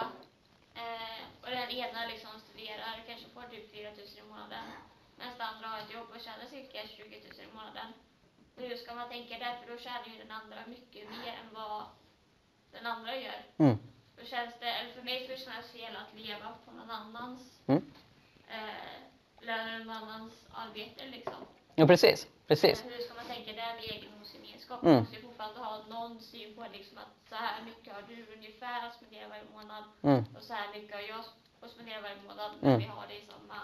[0.76, 4.66] eh, och den ena liksom studerar, kanske får typ 4 000 i månaden.
[5.18, 7.90] Medan den andra har ett jobb och tjänar cirka 20 000 i månaden.
[8.56, 9.56] Hur ska man tänka där?
[9.60, 11.84] För då tjänar ju den andra mycket mer än vad
[12.72, 13.42] den andra gör.
[13.58, 13.78] Mm.
[14.18, 17.42] Då känns det, eller för mig skulle det kännas fel att leva på någon annans
[17.68, 17.92] Mm.
[18.48, 21.34] Eh, lön eller någon annans arbete liksom.
[21.76, 22.28] Jo, precis.
[22.48, 22.86] precis.
[22.86, 24.84] Hur ska man tänka där med egendomsgemenskap?
[24.84, 24.94] Mm.
[24.94, 28.34] Man måste ju fortfarande ha någon syn på liksom att så här mycket har du
[28.38, 30.26] ungefär att spendera varje månad Mm.
[30.38, 31.20] och så här mycket har jag
[31.62, 32.52] att spendera varje månad.
[32.62, 32.80] Men Mm.
[32.82, 33.60] vi har det i samma,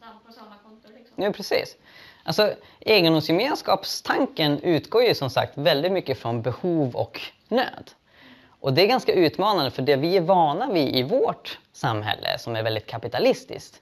[0.00, 1.14] eh, på samma konto liksom.
[1.24, 1.76] Jo, precis.
[2.24, 7.90] Alltså, egendomsgemenskapstanken utgår ju som sagt väldigt mycket från behov och nöd.
[8.66, 12.56] Och det är ganska utmanande för det vi är vana vid i vårt samhälle som
[12.56, 13.80] är väldigt kapitalistiskt.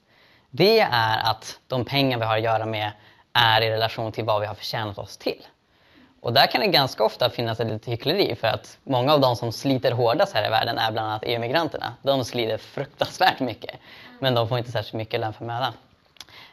[0.49, 2.91] Det är att de pengar vi har att göra med
[3.33, 5.47] är i relation till vad vi har förtjänat oss till.
[6.21, 9.35] Och där kan det ganska ofta finnas ett litet hyckleri för att många av de
[9.35, 11.93] som sliter hårdast här i världen är bland annat EU-migranterna.
[12.01, 13.75] De sliter fruktansvärt mycket
[14.19, 15.73] men de får inte särskilt mycket lön för mödan.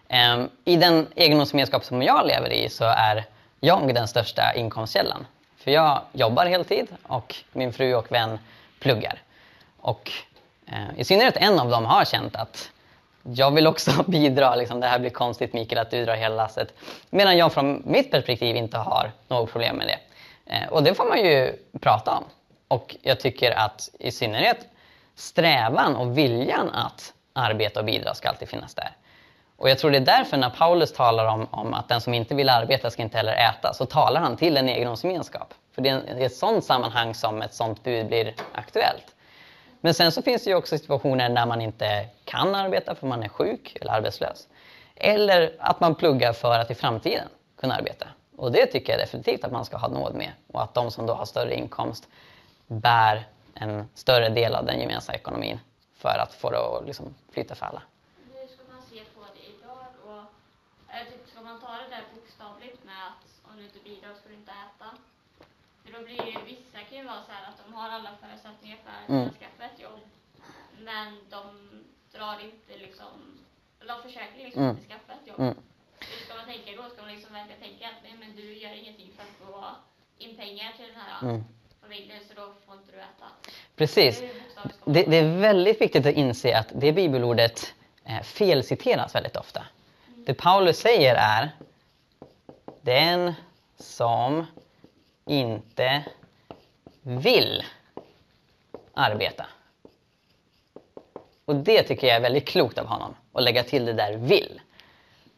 [0.09, 3.25] Ehm, I den egendomsgemenskap som jag lever i så är
[3.61, 5.27] jag den största inkomstkällan.
[5.65, 8.39] För jag jobbar heltid och min fru och vän
[8.79, 9.23] pluggar.
[9.81, 10.11] Och
[10.67, 12.71] eh, i synnerhet en av dem har känt att
[13.23, 16.75] jag vill också bidra, liksom, det här blir konstigt Mikael att du drar hela lasset.
[17.11, 19.99] Medan jag från mitt perspektiv inte har något problem med det.
[20.55, 22.25] Eh, och det får man ju prata om.
[22.69, 24.59] Och jag tycker att i synnerhet
[25.15, 28.91] strävan och viljan att arbeta och bidra ska alltid finnas där.
[29.63, 32.35] Och jag tror det är därför när Paulus talar om, om att den som inte
[32.35, 35.55] vill arbeta ska inte heller äta, så talar han till en egendomsgemenskap.
[35.75, 39.15] För det är, en, det är ett sådant sammanhang som ett sådant bud blir aktuellt.
[39.81, 43.23] Men sen så finns det ju också situationer när man inte kan arbeta för man
[43.23, 44.49] är sjuk eller arbetslös.
[44.97, 47.29] Eller att man pluggar för att i framtiden
[47.61, 48.07] kunna arbeta.
[48.37, 50.31] Och det tycker jag definitivt att man ska ha nåd med.
[50.53, 52.09] Och att de som då har större inkomst
[52.67, 55.61] bär en större del av den gemensamma ekonomin
[55.97, 57.83] för att få det att liksom flyta för alla.
[58.35, 59.87] Hur ska man se på det idag?
[60.07, 60.23] Och,
[60.95, 64.29] eller typ, ska man ta det där bokstavligt med att om du inte bidrar ska
[64.29, 64.89] du inte äta?
[65.85, 68.11] För då blir det ju, vissa kan ju vara så här att de har alla
[68.21, 69.29] förutsättningar för att Mm.
[69.41, 70.01] skaffa ett jobb.
[70.89, 71.43] Men de
[72.15, 73.13] drar inte liksom,
[73.91, 74.77] de försöker liksom Mm.
[74.77, 75.41] inte skaffa ett jobb.
[75.41, 75.55] Mm.
[76.01, 76.85] Hur ska man tänka då?
[76.91, 79.65] Ska man liksom verkligen tänka att nej men du gör ingenting för att få
[80.19, 81.45] in pengar till den här Mm.
[81.83, 83.27] familjen så då får inte du äta.
[83.77, 84.23] Precis.
[84.85, 89.63] Det, det är väldigt viktigt att inse att det bibelordet eh, felciteras väldigt ofta.
[90.07, 91.51] Det Paulus säger är
[92.83, 93.33] den
[93.79, 94.47] som
[95.27, 96.05] inte
[97.03, 97.65] vill
[98.95, 99.47] arbeta.
[101.45, 104.61] Och det tycker jag är väldigt klokt av honom, att lägga till det där vill.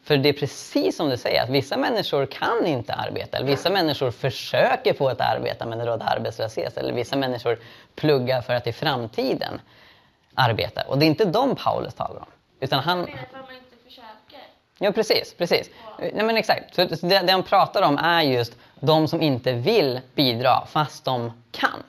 [0.05, 3.37] För det är precis som du säger, att vissa människor kan inte arbeta.
[3.37, 6.77] Eller vissa människor försöker få ett arbete men det råder arbetslöshet.
[6.77, 7.59] Eller vissa människor
[7.95, 9.61] pluggar för att i framtiden
[10.35, 10.83] arbeta.
[10.83, 12.27] Och det är inte dem Paulus talar om.
[12.61, 12.99] Utan han...
[12.99, 14.41] Jag menar att man inte försöker.
[14.79, 15.35] Ja, precis.
[15.39, 15.71] precis.
[15.99, 16.75] Nej, men exakt.
[16.75, 21.33] Så det, det han pratar om är just de som inte vill bidra fast de
[21.53, 21.83] kan.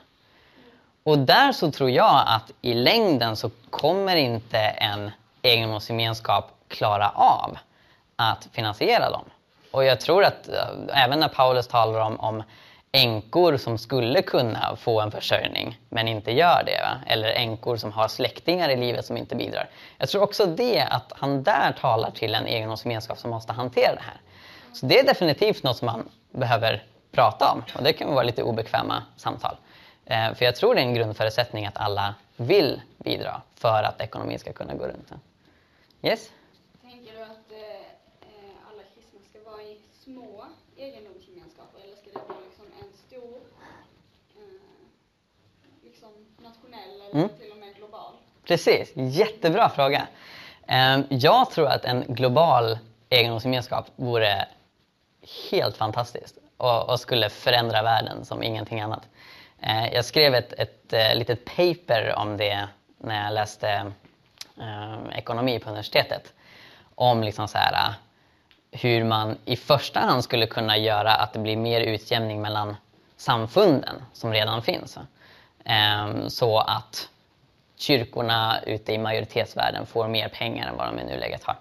[1.03, 7.57] Och där så tror jag att i längden så kommer inte en egendomsgemenskap klara av
[8.15, 9.25] att finansiera dem.
[9.71, 12.43] Och jag tror att eh, även när Paulus talar om, om
[12.95, 16.81] änkor som skulle kunna få en försörjning men inte gör det.
[16.81, 16.97] Va?
[17.07, 19.69] Eller änkor som har släktingar i livet som inte bidrar.
[19.97, 24.01] Jag tror också det att han där talar till en egendomsgemenskap som måste hantera det
[24.01, 24.21] här.
[24.73, 28.43] Så det är definitivt något som man behöver prata om och det kan vara lite
[28.43, 29.55] obekväma samtal.
[30.05, 34.39] Eh, för jag tror det är en grundförutsättning att alla vill bidra för att ekonomin
[34.39, 35.11] ska kunna gå runt.
[36.01, 36.31] Yes?
[36.81, 40.45] Tänker du att eh, alla kristna ska vara i små
[40.77, 43.39] egendomsgemenskaper eller ska det vara liksom en stor,
[44.35, 44.61] eh,
[45.83, 47.29] liksom nationell eller Mm.
[47.29, 48.11] till och med global?
[48.47, 50.07] Precis, jättebra fråga.
[50.67, 52.77] Eh, Jag tror att en global
[53.09, 54.47] egendomsgemenskap vore
[55.51, 59.01] helt fantastiskt och, skulle förändra världen som ingenting annat.
[59.61, 63.91] Eh, Jag skrev ett, ett eh, litet paper om det när jag läste
[64.61, 66.33] eh, ekonomi på universitetet.
[66.95, 67.93] Om liksom så här,
[68.71, 72.75] hur man i första hand skulle kunna göra att det blir mer utjämning mellan
[73.17, 74.97] samfunden som redan finns.
[75.65, 77.09] Ehm, så att
[77.75, 81.55] kyrkorna ute i majoritetsvärlden får mer pengar än vad de i nuläget har.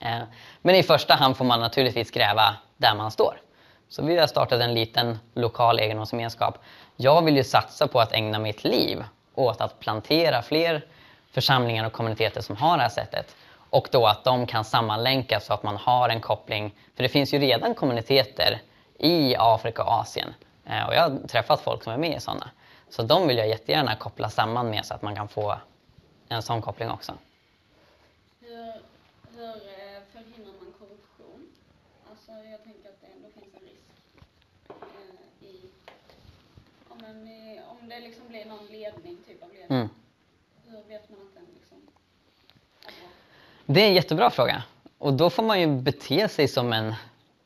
[0.00, 0.26] Ehm,
[0.62, 3.40] men i första hand får man naturligtvis gräva där man står.
[3.88, 6.58] Så vi har startat en liten lokal egendomsgemenskap.
[6.96, 10.84] Jag vill ju satsa på att ägna mitt liv åt att plantera fler
[11.30, 13.36] församlingar och kommuniteter som har det här sättet.
[13.70, 16.74] Och då att de kan sammanlänkas så att man har en koppling.
[16.96, 18.60] För det finns ju redan kommuniteter
[18.98, 20.34] i Afrika och Asien.
[20.66, 22.50] Ehm, och jag har träffat folk som är med i sådana.
[22.96, 25.58] Så de vill jag jättegärna koppla samman med så att man kan få
[26.28, 27.12] en sån koppling också.
[28.40, 28.72] Hur,
[29.36, 31.46] hur eh, förhindrar man korruption?
[32.10, 33.84] Alltså jag tänker att det ändå finns en risk
[34.68, 35.60] eh, i,
[36.88, 39.78] ja, men i, om det liksom blir någon ledning, typ av ledning.
[39.78, 39.88] Mm.
[40.66, 42.94] Hur vet man att den liksom bra?
[43.66, 44.62] Det är en jättebra fråga.
[44.98, 46.94] Och då får man ju bete sig som en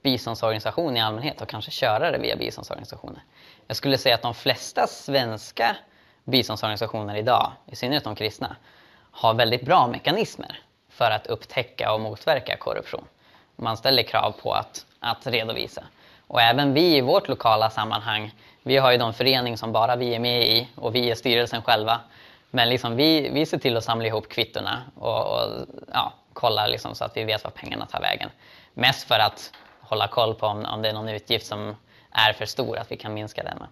[0.02, 3.22] biståndsorganisation i allmänhet och kanske köra det via biståndsorganisationer.
[3.66, 5.76] Jag skulle säga att de flesta svenska
[6.24, 8.56] biståndsorganisationer idag, i synnerhet de kristna,
[9.10, 13.04] har väldigt bra mekanismer för att upptäcka och motverka korruption.
[13.56, 15.84] Man ställer krav på att, att redovisa.
[16.26, 20.14] Och även vi i vårt lokala sammanhang, vi har ju de förening som bara vi
[20.14, 22.00] är med i och vi är styrelsen själva.
[22.50, 26.94] Men liksom vi, vi ser till att samla ihop kvittorna och, och ja, kolla liksom
[26.94, 28.30] så att vi vet var pengarna tar vägen.
[28.74, 29.52] Mest för att
[29.88, 31.76] hålla koll på om, om det är någon utgift som
[32.10, 33.64] är för stor, att vi kan minska den.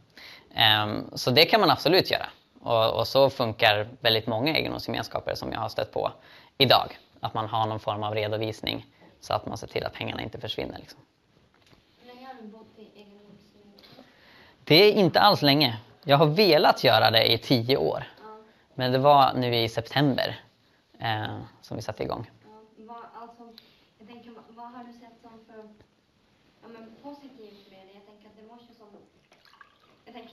[0.82, 2.26] Um, så det kan man absolut göra.
[2.60, 6.12] Och, och så funkar väldigt många egendomsgemenskaper som jag har stött på
[6.58, 6.98] idag.
[7.20, 8.86] Att man har någon form av redovisning
[9.20, 10.78] så att man ser till att pengarna inte försvinner.
[10.78, 11.00] Liksom.
[14.64, 15.78] Det är inte alls länge.
[16.04, 18.04] Jag har velat göra det i tio år.
[18.74, 20.40] Men det var nu i september
[21.00, 22.30] eh, som vi satte igång.
[22.44, 22.48] ja.
[22.76, 23.42] Vad, alltså,
[23.98, 25.68] jag tänker, vad- vad har du sett som för
[26.62, 27.92] ja, men positivt med det?
[27.94, 28.88] Jag tänker att det måste som...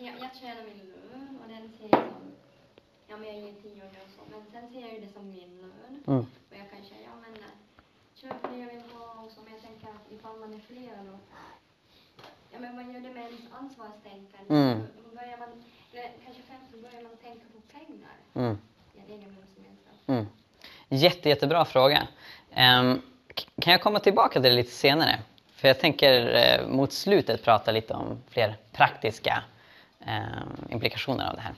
[0.05, 2.23] Jag jag, tjänar min lön och den ser jag som...
[3.07, 4.21] Ja, men jag ger tionde och så.
[4.31, 5.93] Men sen ser jag ju det som min lön.
[6.07, 6.19] Mm.
[6.49, 7.53] Och jag kan säga, ja men eh,
[8.21, 9.39] köp det jag vill ha och så.
[9.45, 11.15] Men jag tänker att ifall man är fler då...
[12.53, 14.49] Ja, men vad gör det med ens ansvarstänkande?
[14.49, 14.77] Mm.
[15.03, 15.49] Då börjar man,
[16.25, 18.57] kanske främst så börjar man tänka på pengar Mm.
[18.95, 19.95] i en egendomsgemenskap.
[20.07, 20.25] Mm.
[20.89, 22.07] Jätte, jättebra fråga.
[23.37, 25.19] K- kan jag komma tillbaka till det lite senare?
[25.55, 29.43] För jag tänker eh, mot slutet prata lite om fler praktiska
[30.07, 31.53] Eh, implikationer av det här.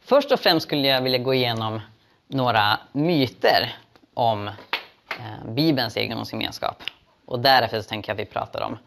[0.00, 1.80] Först och främst skulle jag vilja gå igenom
[2.26, 3.76] några myter
[4.14, 6.82] om eh, Bibelns egendomsgemenskap.
[7.24, 8.78] Och därefter så tänker jag att vi pratar om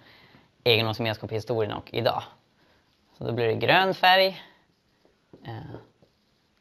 [0.63, 2.23] egendomsgemenskap i historien och idag.
[3.17, 4.43] Så då blir det grön färg,
[5.45, 5.53] eh,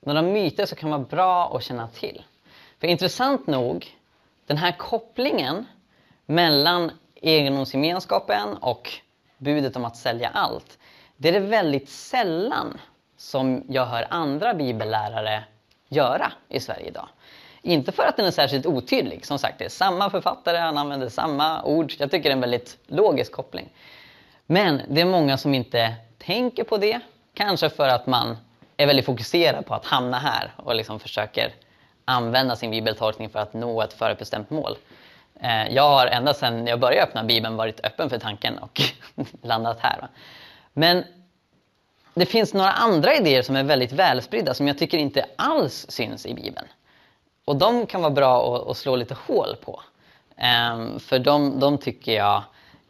[0.01, 2.23] några myter som kan vara bra att känna till.
[2.81, 3.97] För intressant nog,
[4.47, 5.67] den här kopplingen
[6.27, 8.91] mellan egendomsgemenskapen och
[9.39, 10.79] budet om att sälja allt.
[11.21, 12.79] Det är det väldigt sällan
[13.17, 15.45] som jag hör andra bibellärare
[15.89, 17.09] göra i Sverige idag.
[17.63, 19.27] Inte för att den är särskilt otydlig.
[19.27, 21.93] Som sagt, det är samma författare, han använder samma ord.
[21.99, 23.69] Jag tycker det är en väldigt logisk koppling.
[24.47, 27.01] Men det är många som inte tänker på det,
[27.39, 28.37] Kanske för att man
[28.77, 31.53] är väldigt fokuserad på att hamna här och liksom försöker
[32.05, 34.77] använda sin bibeltolkning för att nå ett förutbestämt mål.
[35.41, 38.81] Eh, jag har ända sedan jag började öppna Bibeln varit öppen för tanken och
[39.43, 40.09] landat här.
[40.79, 41.05] Men
[42.15, 46.27] det finns några andra idéer som är väldigt välspridda som jag tycker inte alls syns
[46.27, 46.67] i Bibeln.
[47.45, 49.83] Och de kan vara bra att, slå lite hål på.
[50.37, 52.43] Um, för de, de, tycker jag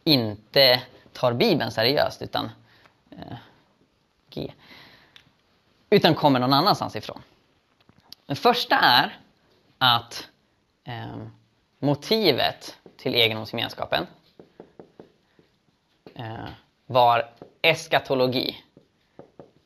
[0.03, 0.81] inte
[1.13, 2.49] tar Bibeln seriöst utan,
[3.11, 3.37] uh,
[4.29, 4.53] G,
[5.89, 7.21] utan kommer någon annanstans ifrån.
[8.25, 9.17] Den första är
[9.77, 10.27] att
[10.87, 11.31] um,
[11.79, 14.07] motivet till egendomsgemenskapen
[16.19, 16.49] uh,
[16.85, 17.29] var
[17.61, 18.57] eskatologi.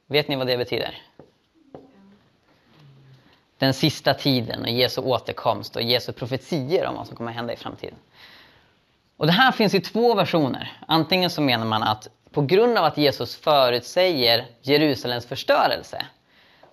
[0.08, 1.02] Vet ni vad det betyder?
[3.58, 7.54] Den sista tiden och Jesu återkomst och Jesu profetier om vad som kommer att hända
[7.54, 7.96] i framtiden.
[9.18, 10.78] Och det här finns i två versioner.
[10.88, 16.06] Antingen så menar man att på grund av att Jesus förutsäger Jerusalems förstörelse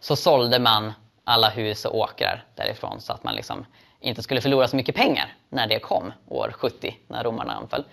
[0.00, 0.92] så sålde man
[1.24, 3.66] alla hus och åkrar därifrån så att man liksom
[4.00, 7.84] inte skulle förlora så mycket pengar när det kom år 70 när romarna anföll.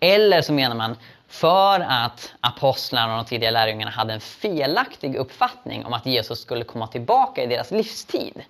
[0.00, 0.96] Eller så menar man
[1.30, 6.64] för att apostlarna och de tidiga lärjungarna hade en felaktig uppfattning om att Jesus skulle
[6.64, 8.42] komma tillbaka i deras livstid.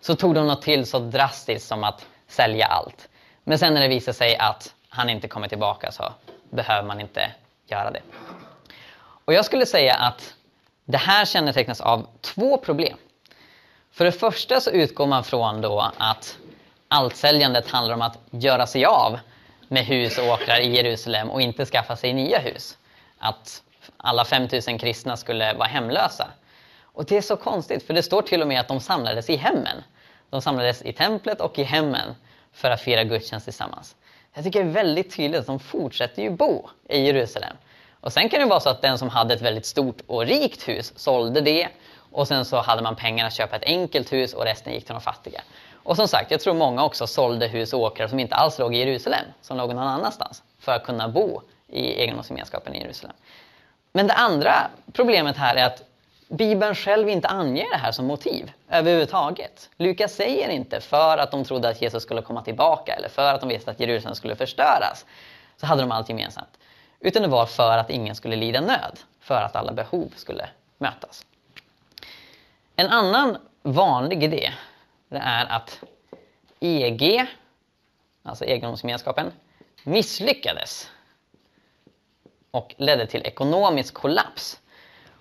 [0.00, 3.08] Så tog de något till så drastiskt som att sälja allt.
[3.44, 6.12] Men sen när det visade sig att han inte kommer tillbaka så
[6.50, 7.30] behöver man inte
[7.66, 8.02] göra det.
[9.24, 10.34] Och jag skulle säga att
[10.84, 12.96] det här kännetecknas av två problem.
[13.92, 16.38] För det första så utgår man från då att
[16.88, 19.18] allt säljandet handlar om att göra sig av
[19.68, 22.78] med hus och åkrar i Jerusalem och inte skaffa sig nya hus.
[23.18, 23.62] Att
[23.96, 26.28] alla 5000 kristna skulle vara hemlösa.
[26.82, 29.36] Och det är så konstigt, för det står till och med att de samlades i
[29.36, 29.82] hemmen.
[30.30, 32.14] De samlades i templet och i hemmen
[32.52, 33.96] för att fira gudstjänst tillsammans.
[34.34, 37.56] Jag tycker det är väldigt tydligt att de fortsätter ju bo i Jerusalem.
[38.00, 40.68] Och sen kan det vara så att den som hade ett väldigt stort och rikt
[40.68, 41.68] hus sålde det
[42.12, 44.94] och sen så hade man pengar att köpa ett enkelt hus och resten gick till
[44.94, 45.40] de fattiga.
[45.86, 48.74] Och som sagt, jag tror många också sålde hus och åkrar som inte alls låg
[48.74, 53.16] i Jerusalem, som låg någon annanstans, för att kunna bo i egendomsgemenskapen i Jerusalem.
[53.92, 55.82] Men det andra problemet här är att
[56.28, 59.70] Bibeln själv inte anger det här som motiv överhuvudtaget.
[59.76, 63.40] Lukas säger inte för att de trodde att Jesus skulle komma tillbaka eller för att
[63.40, 65.06] de visste att Jerusalem skulle förstöras,
[65.56, 66.58] så hade de allt gemensamt.
[67.00, 71.26] Utan det var för att ingen skulle lida nöd, för att alla behov skulle mötas.
[72.76, 74.52] En annan vanlig idé
[75.08, 75.80] det är att
[76.60, 77.26] EG,
[78.22, 79.32] alltså egendomsgemenskapen,
[79.82, 80.90] misslyckades
[82.50, 84.60] och ledde till ekonomisk kollaps.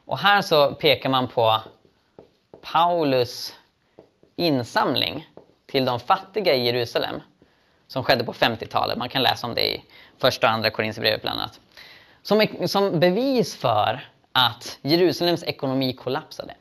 [0.05, 1.61] Och här så pekar man på
[2.61, 3.55] Paulus
[4.35, 5.27] insamling
[5.65, 7.21] till de fattiga i Jerusalem
[7.87, 8.97] som skedde på 50-talet.
[8.97, 9.83] Man kan läsa om det i
[10.17, 11.59] första och andra Korinthierbrevet bland annat.
[12.21, 16.55] Som, som bevis för att Jerusalems ekonomi kollapsade.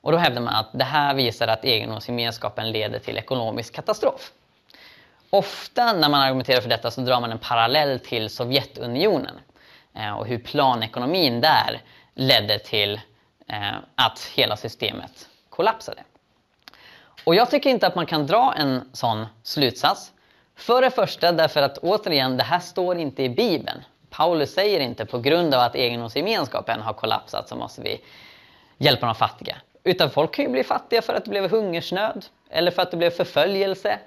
[0.00, 4.32] Och då hävdar man att det här visar att egendomsgemenskapen leder till ekonomisk katastrof.
[5.30, 9.34] Ofta när man argumenterar för detta så drar man en parallell till Sovjetunionen
[9.94, 11.82] eh, och hur planekonomin där
[12.14, 13.00] ledde till
[13.48, 16.02] eh, att hela systemet kollapsade.
[17.24, 20.12] Och jag tycker inte att man kan dra en sån slutsats.
[20.56, 23.84] För det första därför att återigen, det här står inte i Bibeln.
[24.10, 28.00] Paulus säger inte på grund av att egendomsgemenskapen har kollapsat så måste vi
[28.78, 29.56] hjälpa de fattiga.
[29.88, 32.96] Utan folk kan ju bli fattiga för att det blev hungersnöd, eller för att det
[32.96, 33.98] blev förföljelse,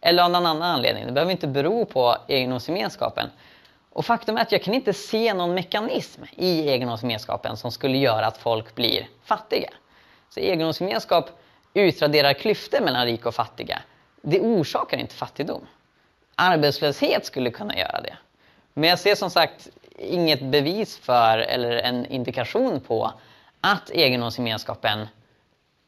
[0.00, 1.06] eller av någon annan anledning.
[1.06, 3.30] Det behöver inte bero på egendomsgemenskapen.
[3.90, 8.26] Och faktum är att jag kan inte se någon mekanism i egendomsgemenskapen som skulle göra
[8.26, 9.70] att folk blir fattiga.
[10.30, 11.30] Så egendomsgemenskap
[11.74, 13.82] utraderar klyftor mellan rika och fattiga.
[14.22, 15.66] Det orsakar inte fattigdom.
[16.34, 18.16] Arbetslöshet skulle kunna göra det.
[18.74, 19.68] Men jag ser som sagt
[19.98, 23.12] inget bevis för eller en indikation på
[23.60, 25.06] att egendomsgemenskapen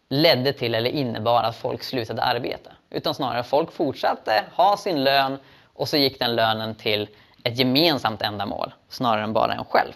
[0.09, 2.71] ledde till eller innebar att folk slutade arbeta.
[2.91, 7.09] Utan snarare folk fortsatte ha sin lön och så gick den lönen till
[7.43, 9.93] ett gemensamt ändamål snarare än bara en själv.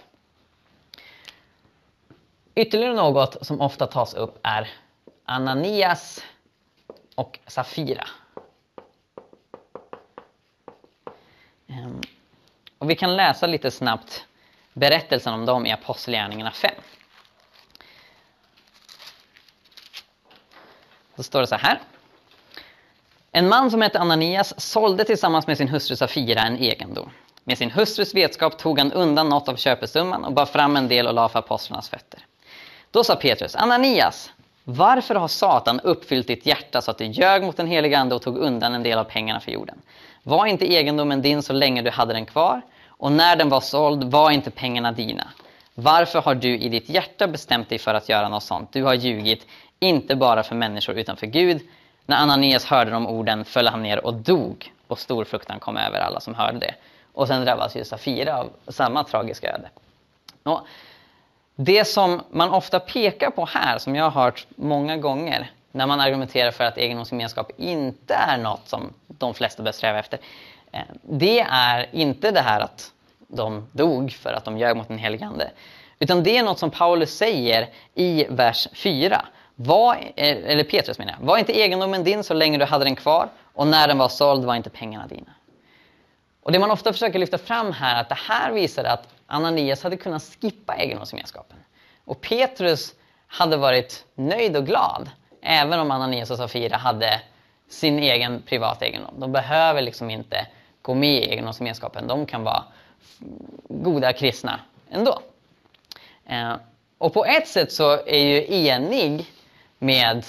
[2.55, 4.69] Ytterligare något som ofta tas upp är
[5.25, 6.25] Ananias
[7.15, 8.07] och Safira.
[11.67, 12.01] Ehm,
[12.79, 14.27] och vi kan läsa lite snabbt
[14.73, 16.71] berättelsen om dem i Apostlagärningarna 5.
[21.17, 21.81] Då står det så här.
[23.33, 27.11] En man som hette Ananias sålde tillsammans med sin hustru Safira en egendom.
[27.45, 31.07] Med sin hustrus vetskap tog han undan något av köpesumman och bar fram en del
[31.07, 32.27] och la för apostlarnas fötter.
[32.91, 34.33] Då sa Petrus, Ananias,
[34.65, 38.23] varför har Satan uppfyllt ditt hjärta så att du ljög mot den heliga Ande och
[38.23, 39.79] tog undan en del av pengarna för jorden?
[40.23, 42.63] Var inte egendomen din så länge du hade den kvar?
[42.89, 45.29] Och när den var såld var inte pengarna dina?
[45.75, 48.73] Varför har du i ditt hjärta bestämt dig för att göra något sånt?
[48.73, 49.47] Du har ljugit,
[49.83, 51.63] inte bara för människor utan för Gud.
[52.07, 56.01] När Ananias hörde de orden föll han ner och dog och stor fruktan kom över
[56.01, 56.75] alla som hörde det.
[57.13, 59.69] Och sen drabbas ju Safira av samma tragiska öde.
[60.43, 60.61] Och
[61.57, 66.01] det som man ofta pekar på här, som jag har hört många gånger när man
[66.01, 70.19] argumenterar för att egendomsgemenskap inte är något som de flesta bör sträva efter.
[70.73, 72.93] Eh, det är inte det här att
[73.29, 75.51] de dog för att de ljög mot den helige Ande.
[75.99, 79.23] Utan det är något som Paulus säger i vers 4.
[79.67, 81.27] Var, eh, eller Petrus menar jag.
[81.27, 84.45] Var inte egendomen din så länge du hade den kvar och när den var såld
[84.45, 85.33] var inte pengarna dina.
[86.43, 89.83] Och det man ofta försöker lyfta fram här är att det här visar att Ananias
[89.83, 91.57] hade kunnat skippa egendomsgemenskapen.
[92.05, 92.95] Och Petrus
[93.27, 95.11] hade varit nöjd och glad
[95.43, 97.21] även om Ananias och Safira hade
[97.69, 99.15] sin egen privata egendom.
[99.21, 100.47] De behöver liksom inte
[100.83, 102.07] gå med i egendomsgemenskapen.
[102.07, 102.65] De kan vara
[103.69, 104.61] goda kristna
[104.91, 105.19] ändå.
[106.27, 106.55] Eh,
[106.99, 109.27] och på ett sätt så är ju enig
[109.83, 110.25] med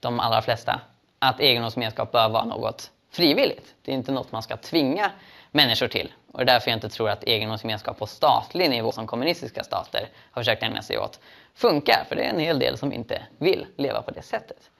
[0.00, 0.80] de allra flesta
[1.18, 3.74] att egendomsgemenskap bör vara något frivilligt.
[3.82, 5.10] Det är inte något man ska tvinga
[5.50, 6.12] människor till.
[6.32, 10.08] Och det är därför jag inte tror att egendomsgemenskap på statlig nivå som kommunistiska stater
[10.30, 11.20] har försökt ägna sig åt
[11.54, 12.04] funkar.
[12.08, 14.70] För det är en hel del som inte vill leva på det sättet.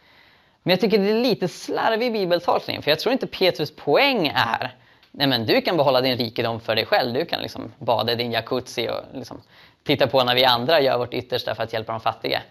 [0.63, 2.83] Men jag tycker det är lite slarvig bibeltolkning.
[2.83, 4.75] För jag tror inte Petrus poäng är
[5.11, 7.15] Nej, men du kan behålla din rikedom för dig själv.
[7.15, 9.43] Du kan liksom bada i din jacuzzi och liksom
[9.85, 12.43] titta på när vi andra gör vårt yttersta för att hjälpa de fattiga.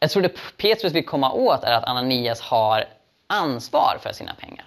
[0.00, 2.84] Jag tror det Petrus vill komma åt är att Ananias har
[3.26, 4.64] ansvar för sina pengar.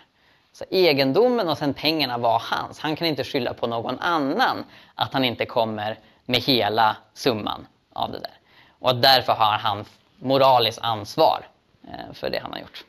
[0.54, 2.80] Så egendomen och sen pengarna var hans.
[2.80, 4.66] Han kan inte skylla på någon annan
[4.96, 8.40] att han inte kommer med hela summan av det där.
[8.80, 9.86] Och därför har han
[10.20, 11.48] moraliskt ansvar
[11.88, 12.84] eh, för det han har gjort.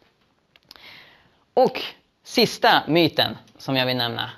[1.54, 1.82] Och
[2.22, 4.30] sista myten som jag vill nämna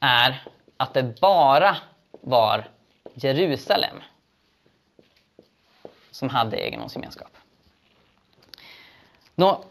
[0.00, 0.42] är
[0.76, 1.76] att det bara
[2.20, 2.68] var
[3.14, 3.96] Jerusalem
[6.18, 7.36] som hade egendomsgemenskap.
[9.34, 9.64] Nå,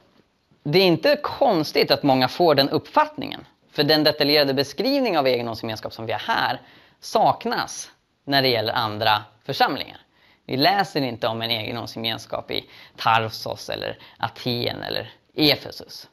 [0.63, 3.45] det är inte konstigt att många får den uppfattningen.
[3.71, 6.61] För den detaljerade beskrivning av egendomsgemenskap som vi har här
[6.99, 7.91] saknas
[8.23, 9.97] när det gäller andra församlingar.
[10.45, 12.65] Vi läser inte om en egendomsgemenskap i
[12.97, 16.09] Tarsos eller Aten eller Efesus.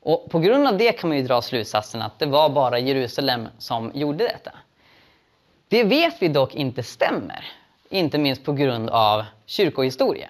[0.00, 3.48] Och på grund av det kan man ju dra slutsatsen att det var bara Jerusalem
[3.58, 4.52] som gjorde detta.
[5.68, 7.44] Det vet vi dock inte stämmer,
[7.90, 10.28] inte minst på grund av kyrkohistoria.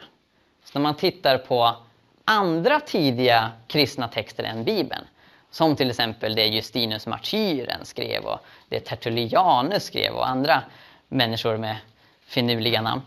[0.65, 1.77] Så när man tittar på
[2.25, 5.05] andra tidiga kristna texter än Bibeln,
[5.51, 10.63] som till exempel det Justinus martyren skrev och det Tertullianus skrev och andra
[11.09, 11.77] människor med
[12.25, 13.03] finurliga namn,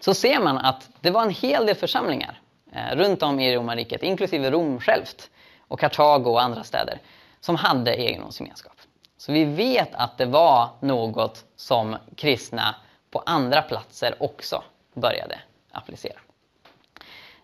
[0.00, 2.40] så ser man att det var en hel del församlingar
[2.72, 5.30] eh, runt om i romarriket, inklusive Rom självt,
[5.68, 6.98] och Kartago och andra städer
[7.40, 8.76] som hade egendomsgemenskap.
[9.16, 12.74] Så vi vet att det var något som kristna
[13.10, 14.62] på andra platser också
[15.00, 15.38] började
[15.72, 16.18] applicera.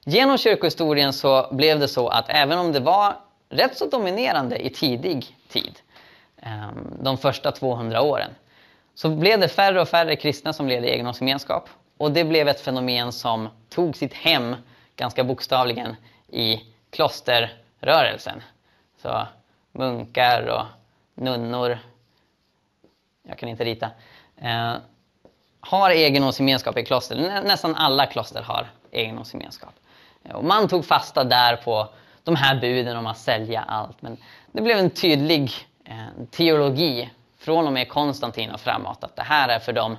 [0.05, 3.17] Genom kyrkohistorien så blev det så att även om det var
[3.49, 5.81] rätt så dominerande i tidig tid,
[6.37, 8.31] ehm, de första 200 åren,
[8.95, 11.69] så blev det färre och färre kristna som levde i egendomsgemenskap.
[11.97, 14.57] Och det blev ett fenomen som tog sitt hem,
[14.97, 15.97] ganska bokstavligen,
[16.29, 18.43] i klosterrörelsen.
[19.03, 19.27] Så
[19.73, 20.67] munkar och
[21.15, 21.79] nunnor,
[23.23, 23.91] jag kan inte rita,
[24.37, 24.75] eh,
[25.67, 27.43] har egendomsgemenskap i kloster.
[27.45, 29.75] Nästan alla kloster har egendomsgemenskap.
[30.35, 31.89] Och man tog fasta där på
[32.25, 34.03] de här buden om att sälja allt.
[34.03, 34.17] Men
[34.53, 35.53] det blev en tydlig
[35.85, 39.97] eh, teologi från och med Konstantin och framåt att det här är för de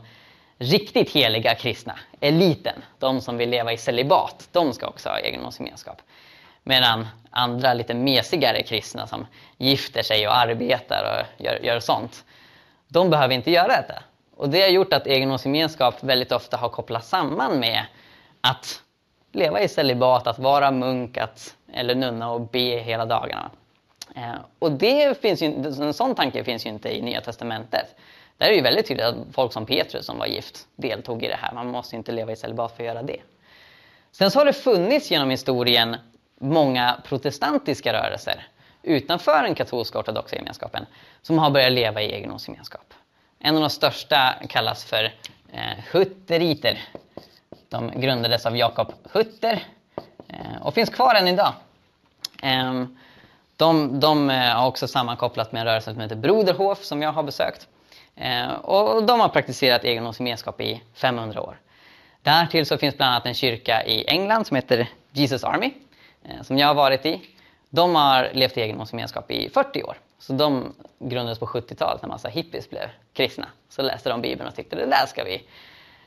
[0.57, 6.01] riktigt heliga kristna, eliten, de som vill leva i celibat, de ska också ha egendomsgemenskap.
[6.63, 12.25] Medan andra lite mesigare kristna som gifter sig och arbetar och gör, gör sånt,
[12.87, 14.03] de behöver inte göra detta.
[14.37, 17.85] Och det har gjort att egendomsgemenskap väldigt ofta har kopplats samman med
[18.41, 18.81] att
[19.31, 23.51] leva i celibat, att vara munk att, eller nunna och be hela dagarna.
[24.15, 27.95] Eh, och det finns ju, en sån tanke finns ju inte i Nya Testamentet.
[28.37, 31.27] Där är det ju väldigt tydligt att folk som Petrus som var gift deltog i
[31.27, 31.53] det här.
[31.53, 33.21] Man måste inte leva i celibat för att göra det.
[34.11, 35.95] Sen så har det funnits genom historien
[36.39, 38.47] många protestantiska rörelser
[38.83, 40.85] utanför den katolska ortodoxa gemenskapen
[41.21, 42.93] som har börjat leva i egendomsgemenskap.
[43.39, 45.03] En av de största kallas för
[45.51, 46.79] eh, Hutteriter.
[47.69, 49.63] De grundades av Jakob Hutter
[50.27, 51.53] eh, och finns kvar än idag.
[52.43, 52.83] Eh,
[53.55, 57.23] de, de eh, har också sammankopplat med en rörelse som heter Broderhof som jag har
[57.23, 57.67] besökt.
[58.15, 61.59] Eh, och de har praktiserat egendomsgemenskap i 500 år.
[62.21, 65.73] Därtill så finns bland annat en kyrka i England som heter Jesus Army
[66.27, 67.21] Eh, som jag har varit i,
[67.69, 69.97] de har levt i egendomsgemenskap i 40 år.
[70.19, 73.47] Så de grundades på 70-talet när massa hippies blev kristna.
[73.69, 75.43] Så läste de Bibeln och tyckte det där ska vi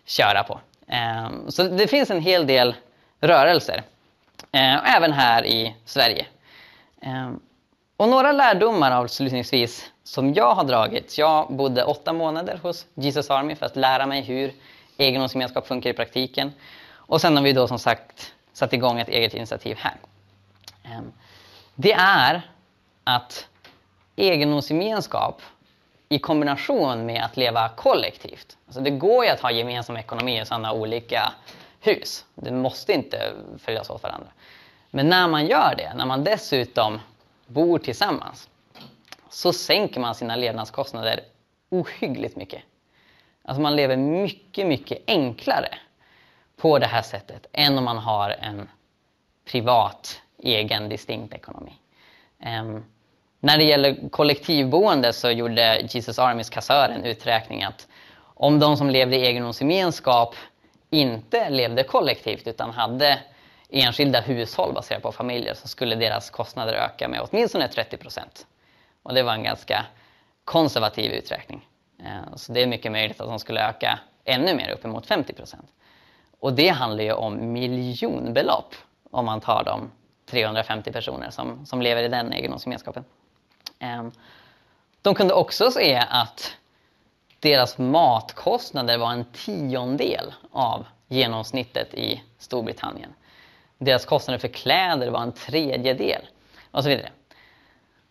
[0.04, 0.60] köra på.
[0.86, 2.74] Ehm, så det finns en hel del
[3.20, 3.82] rörelser,
[4.52, 6.26] eh, även här i Sverige.
[7.00, 7.40] Ehm,
[7.96, 11.18] och några lärdomar avslutningsvis som jag har dragit.
[11.18, 14.52] Jag bodde åtta månader hos Jesus Army för att lära mig hur
[14.96, 16.52] egendomsgemenskap funkar i praktiken.
[16.92, 19.94] Och sen har vi då som sagt satt igång ett eget initiativ här.
[20.84, 21.12] Ehm,
[21.74, 22.42] det är
[23.04, 23.46] att
[24.20, 25.42] egendomsgemenskap
[26.08, 28.56] i kombination med att leva kollektivt.
[28.66, 31.32] Alltså det går ju att ha gemensam ekonomi i sådana olika
[31.80, 32.24] hus.
[32.34, 34.28] Det måste inte följas åt varandra.
[34.90, 37.00] Men när man gör det, när man dessutom
[37.46, 38.48] bor tillsammans,
[39.28, 41.20] så sänker man sina levnadskostnader
[41.68, 42.62] ohyggligt mycket.
[43.42, 45.78] Alltså man lever mycket, mycket enklare
[46.56, 48.68] på det här sättet än om man har en
[49.44, 51.72] privat, egen, distinkt ekonomi.
[52.60, 52.84] Um,
[53.40, 57.88] när det gäller kollektivboende så gjorde Jesus Armys kassör en uträkning att
[58.22, 60.34] om de som levde i egendomsgemenskap
[60.90, 63.18] inte levde kollektivt utan hade
[63.68, 68.46] enskilda hushåll baserat på familjer så skulle deras kostnader öka med åtminstone 30 procent.
[69.02, 69.86] Och det var en ganska
[70.44, 71.68] konservativ uträkning.
[71.98, 75.66] Eh, så det är mycket möjligt att de skulle öka ännu mer, uppemot 50 procent.
[76.40, 78.74] Och det handlar ju om miljonbelopp
[79.10, 79.90] om man tar de
[80.30, 83.04] 350 personer som, som lever i den egendomsgemenskapen.
[83.80, 84.12] Ehm,
[85.02, 86.56] de kunde också se att
[87.40, 93.14] deras matkostnader var en tiondel av genomsnittet i Storbritannien.
[93.78, 96.22] Deras kostnader för kläder var en tredjedel
[96.70, 97.10] och så vidare.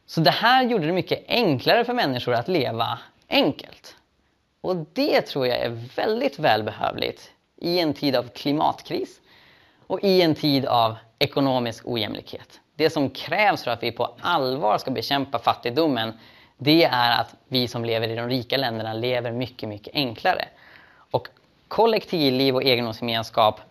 [0.05, 3.95] Så det här gjorde det mycket enklare för människor att leva enkelt.
[4.61, 9.21] Och det tror jag är väldigt välbehövligt i en tid av klimatkris
[9.87, 12.59] och i en tid av ekonomisk ojämlikhet.
[12.79, 16.13] Det som krävs för att vi på allvar ska bekämpa fattigdomen
[16.57, 20.47] det är att vi som lever i de rika länderna lever mycket, mycket enklare.
[21.11, 21.27] Och
[21.67, 23.61] kollektivliv och egendomsgemenskap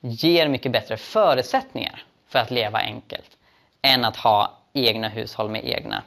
[0.00, 3.36] ger mycket bättre förutsättningar för att leva enkelt
[3.82, 6.02] än att ha egna hushåll med egna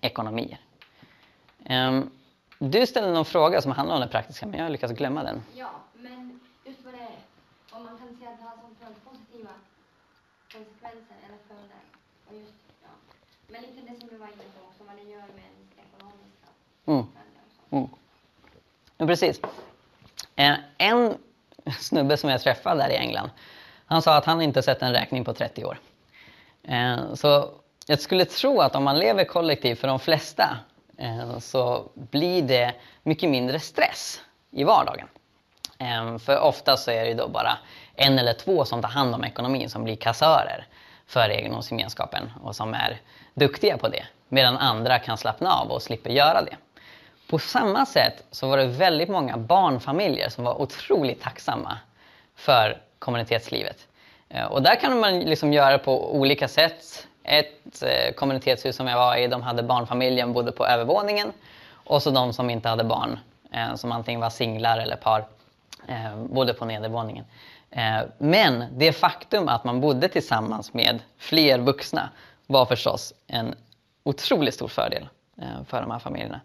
[0.00, 0.58] ekonomier.
[1.70, 2.10] Um,
[2.58, 5.42] du ställde någon fråga som handlar om det praktiska men jag har lyckats glömma den.
[5.54, 7.16] Ja, men just vad det är,
[7.70, 9.50] om man kan säga att det har som positiva
[10.52, 11.82] konsekvenser eller följder.
[12.28, 12.52] Och just,
[12.82, 12.88] ja.
[13.48, 16.48] Men lite det som du var inne på också, vad det gör med ens ekonomiska
[16.86, 17.06] mm.
[17.70, 17.88] Mm.
[18.96, 19.40] Ja, precis.
[20.36, 21.14] Eh, en
[21.80, 23.30] snubbe som jag träffade där i England,
[23.86, 25.78] han sa att han inte sett en räkning på 30 år.
[26.62, 27.50] Eh, så
[27.86, 30.58] jag skulle tro att om man lever kollektivt för de flesta
[30.96, 34.20] eh, så blir det mycket mindre stress
[34.50, 35.08] i vardagen.
[36.20, 37.58] För ofta så är det då bara
[37.94, 40.66] en eller två som tar hand om ekonomin som blir kassörer
[41.08, 43.00] för egendomsgemenskapen och som är
[43.34, 44.04] duktiga på det.
[44.28, 46.56] Medan andra kan slappna av och slipper göra det.
[47.30, 51.78] På samma sätt så var det väldigt många barnfamiljer som var otroligt tacksamma
[52.36, 53.86] för kommunitetslivet.
[54.28, 57.06] Eh, och där kan man liksom göra på olika sätt.
[57.24, 61.32] Ett eh, kommunitetshus som jag var i, de hade barnfamiljen bodde på övervåningen
[61.72, 63.18] och så de som inte hade barn,
[63.52, 65.24] eh, som antingen var singlar eller par,
[66.28, 67.24] bodde på nedervåningen.
[67.70, 72.10] Eh, men det faktum att man bodde tillsammans med fler vuxna
[72.46, 73.54] var förstås en
[74.04, 75.08] otroligt stor fördel
[75.42, 76.40] eh, för de här familjerna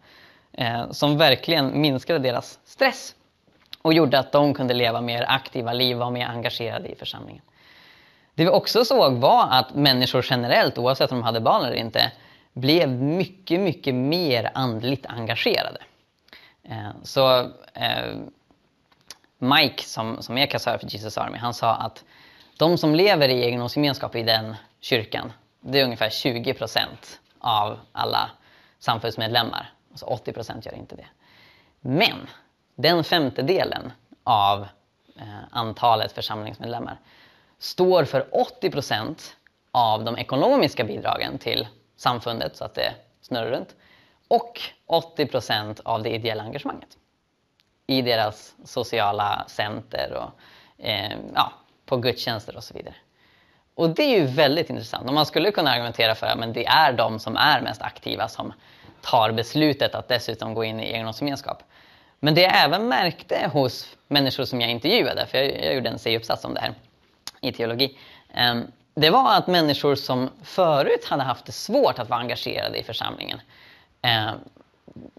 [0.52, 3.16] eh, som verkligen minskade deras stress
[3.82, 7.42] och gjorde att de kunde leva mer aktiva liv och vara mer engagerade i församlingen.
[8.36, 12.12] Det vi också såg var att människor generellt, oavsett om de hade barn eller inte,
[12.54, 15.82] blev mycket, mycket mer andligt engagerade.
[17.04, 17.52] Så
[19.44, 22.04] Mike, som, som är kassör för Jesus Army, han sa att
[22.58, 28.32] de som lever i egendomsgemenskap i den kyrkan, det är ungefär 20 procent av alla
[28.80, 29.74] samfundsmedlemmar.
[29.91, 31.06] Alltså 80 procent gör inte det.
[31.82, 32.28] Men
[32.76, 33.91] den femtedelen
[34.24, 34.68] av
[35.16, 37.00] eh, antalet församlingsmedlemmar
[37.60, 39.36] står för 80 procent
[39.72, 41.68] av de ekonomiska bidragen till
[41.98, 43.76] samfundet så att det snurrar runt
[44.28, 46.98] och 80 procent av det ideella engagemanget
[47.98, 50.32] i deras sociala center och
[50.86, 51.54] eh, ja,
[51.86, 52.96] på gudstjänster och så vidare.
[53.76, 55.08] Och det är ju väldigt intressant.
[55.08, 58.54] Och man skulle kunna argumentera för att det är de som är mest aktiva som
[59.02, 61.64] tar beslutet att dessutom gå in i egendomsgemenskap.
[62.20, 66.00] Men det jag även märkte hos människor som jag intervjuade, för jag, jag gjorde en
[66.00, 66.74] C-uppsats om det här
[67.41, 67.98] i teologi,
[68.34, 68.56] eh,
[68.96, 73.41] det var att människor som förut hade haft det svårt att vara engagerade i församlingen
[74.02, 74.32] eh,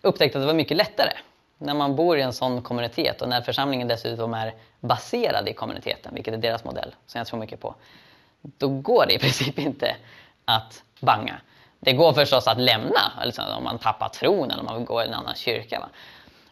[0.03, 1.12] upptäckte att det var mycket lättare
[1.59, 6.15] när man bor i en sån kommunitet och när församlingen dessutom är baserad i kommuniteten,
[6.15, 7.75] vilket är deras modell, som jag tror mycket på.
[8.43, 9.97] Då går det i princip inte
[10.45, 11.41] att banga.
[11.81, 15.03] Det går förstås att lämna liksom, om man tappar tron eller om man vill gå
[15.03, 15.81] i en annan kyrka.
[15.81, 15.89] Va?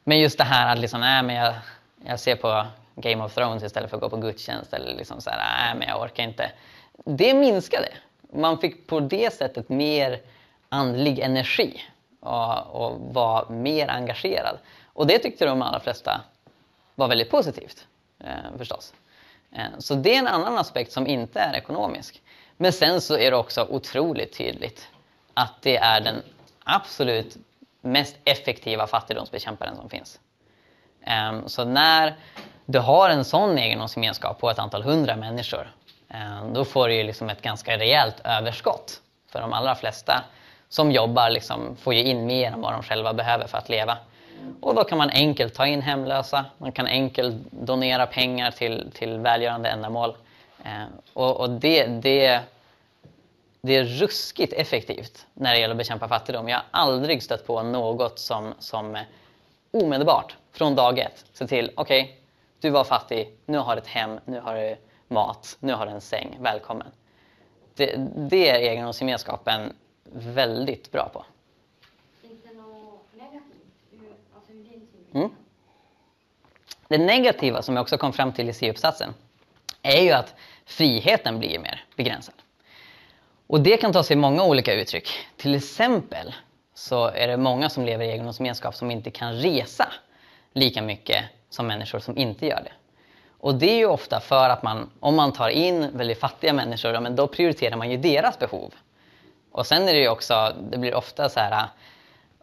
[0.05, 1.55] Men just det här att liksom, nej, men jag,
[2.07, 5.31] jag ser på Game of Thrones istället för att gå på gudstjänst eller liksom så
[5.31, 6.51] här, nej men jag orkar inte.
[7.05, 7.89] Det minskade.
[8.33, 10.21] Man fick på det sättet mer
[10.69, 11.81] andlig energi
[12.21, 14.59] och, och var mer engagerad.
[14.93, 16.21] Och det tyckte de allra flesta
[16.95, 17.87] var väldigt positivt
[18.25, 18.95] eh, förstås.
[19.53, 22.23] Eh, så det är en annan aspekt som inte är ekonomisk.
[22.57, 24.89] Men sen så är det också otroligt tydligt
[25.35, 26.23] att det är den
[26.65, 27.37] absolut
[27.81, 30.21] mest effektiva fattigdomsbekämparen som finns.
[31.01, 32.15] Eh, så när
[32.67, 35.73] du har en sån egendomsgemenskap på ett antal hundra människor,
[36.09, 39.01] eh, då får du ju liksom ett ganska rejält överskott.
[39.33, 40.25] För de allra flesta
[40.69, 43.99] som jobbar liksom får ju in mer än vad de själva behöver för att leva.
[44.61, 49.19] Och då kan man enkelt ta in hemlösa, man kan enkelt donera pengar till, till
[49.19, 50.17] välgörande ändamål.
[50.65, 52.41] Eh, och, och det, det,
[53.61, 56.49] det är ruskigt effektivt när det gäller att bekämpa fattigdom.
[56.49, 58.99] Jag har aldrig stött på något som, som
[59.71, 62.15] omedelbart, från dag ett, ser till, okej, okay,
[62.61, 64.77] du var fattig, nu har du ett hem, nu har du
[65.09, 66.87] mat, nu har du en säng, välkommen.
[67.75, 69.73] Det, det är egendomsgemenskapen
[70.13, 71.25] väldigt bra på.
[72.21, 75.02] Finns det något negativt ur, alltså ur din synvinkel?
[75.15, 75.31] Mm.
[76.89, 79.15] Det negativa som jag också kom fram till i C-uppsatsen
[79.83, 80.35] är ju att
[80.67, 82.35] friheten blir mer begränsad.
[83.47, 85.11] Och det kan ta sig många olika uttryck.
[85.37, 86.35] Till exempel
[86.75, 89.93] så är det många som lever i egendomsgemenskap som inte kan resa
[90.53, 92.73] lika mycket som människor som inte gör det.
[93.39, 97.01] Och det är ju ofta för att man, om man tar in väldigt fattiga människor,
[97.01, 98.75] men då prioriterar man ju deras behov.
[99.53, 101.67] Och sen är det ju också, det blir ofta så här,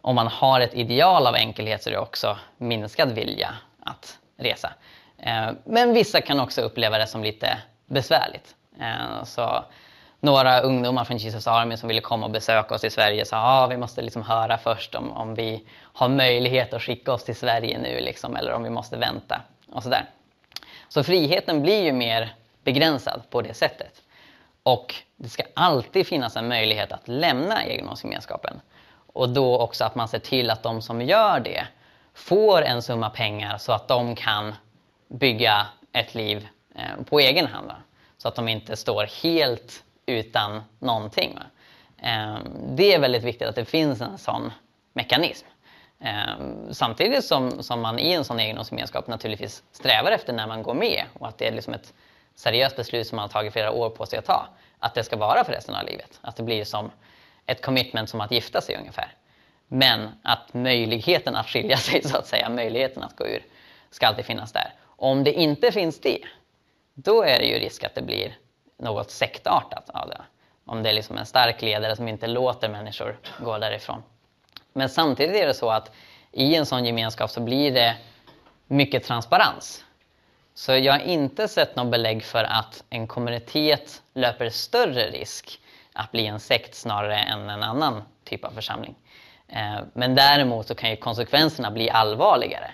[0.02, 4.72] om man har ett ideal av enkelhet så är det också minskad vilja att resa.
[5.18, 8.54] Eh, men vissa kan också uppleva det som lite besvärligt.
[8.80, 9.64] Eh, så
[10.20, 13.44] några ungdomar från Jesus Army som ville komma och besöka oss i Sverige sa att
[13.44, 17.36] ah, vi måste liksom höra först om, om vi har möjlighet att skicka oss till
[17.36, 19.40] Sverige nu liksom, eller om vi måste vänta.
[19.72, 20.04] och så, där.
[20.88, 22.34] så friheten blir ju mer
[22.64, 24.02] begränsad på det sättet.
[24.62, 28.60] Och det ska alltid finnas en möjlighet att lämna egendomsgemenskapen.
[29.12, 31.66] Och då också att man ser till att de som gör det
[32.14, 34.54] får en summa pengar så att de kan
[35.08, 37.72] bygga ett liv eh, på egen hand.
[38.18, 41.38] Så att de inte står helt utan någonting.
[42.02, 42.42] Ehm,
[42.76, 44.52] det är väldigt viktigt att det finns en sån
[44.92, 45.46] mekanism.
[46.00, 50.74] Ehm, samtidigt som, som man i en sån egendomsgemenskap naturligtvis strävar efter när man går
[50.74, 51.94] med och att det är liksom ett
[52.34, 54.46] seriöst beslut som man har tagit flera år på sig att ta.
[54.78, 56.18] Att det ska vara för resten av livet.
[56.22, 56.90] Att det blir som
[57.50, 59.14] ett commitment som att gifta sig ungefär.
[59.68, 63.44] Men att möjligheten att skilja sig, så att säga, möjligheten att gå ur,
[63.90, 64.74] ska alltid finnas där.
[64.84, 66.18] Om det inte finns det,
[66.94, 68.38] då är det ju risk att det blir
[68.78, 70.20] något sektartat av det.
[70.64, 74.02] Om det är liksom en stark ledare som inte låter människor gå därifrån.
[74.72, 75.90] Men samtidigt är det så att
[76.32, 77.96] i en sån gemenskap så blir det
[78.66, 79.84] mycket transparens.
[80.54, 85.60] Så jag har inte sett något belägg för att en kommunitet löper större risk
[85.92, 88.94] att bli en sekt snarare än en annan typ av församling.
[89.48, 92.70] Eh, men däremot så kan ju konsekvenserna bli allvarligare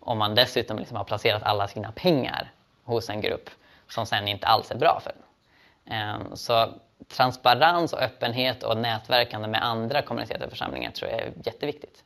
[0.00, 2.52] om man dessutom liksom har placerat alla sina pengar
[2.84, 3.50] hos en grupp
[3.88, 5.22] som sen inte alls är bra för den.
[5.94, 6.72] Ehm, så
[7.08, 12.04] transparens och öppenhet och nätverkande med andra kommuniteter och församlingar tror jag är jätteviktigt.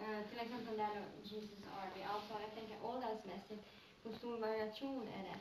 [0.00, 3.64] Uh, till exempel där Jesus Army, alltså jag tänker åldersmässigt,
[4.04, 5.38] hur stor variation är det?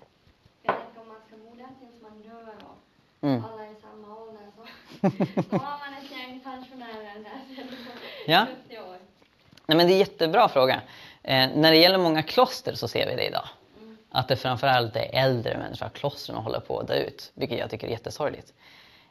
[0.61, 2.77] Jag tänker om man ska bo där tills man dör och
[3.27, 3.43] mm.
[3.45, 4.61] alla är i samma ålder så
[5.49, 7.67] då har man pensionärer där sen
[8.25, 8.45] ja.
[8.67, 8.97] 70 år.
[9.65, 10.81] Nej men det är en jättebra fråga.
[11.23, 13.47] Eh, när det gäller många kloster så ser vi det idag.
[14.11, 17.31] Att det framförallt är äldre människor, klostren håller på att dö ut.
[17.33, 18.53] Vilket jag tycker är jättesorgligt.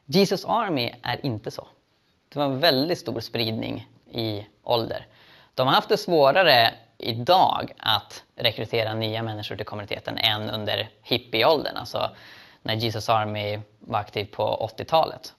[0.04, 1.68] Jesus Army är inte så.
[2.28, 5.06] Det var en väldigt stor spridning i ålder.
[5.54, 11.76] De har haft det svårare idag att rekrytera nya människor till kommuniteten än under hippieåldern.
[11.76, 12.10] Alltså
[12.62, 15.34] när Jesus Army var aktiv på 80-talet.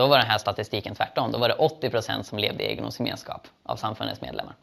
[0.00, 1.32] Då var den här statistiken tvärtom.
[1.32, 4.54] Då var det 80 procent som levde i egendomsgemenskap av samfundets medlemmar.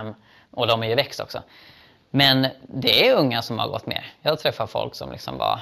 [0.00, 0.14] Um,
[0.50, 1.42] och de är ju växt också.
[2.10, 4.02] Men det är unga som har gått med.
[4.22, 5.60] Jag träffar folk som liksom var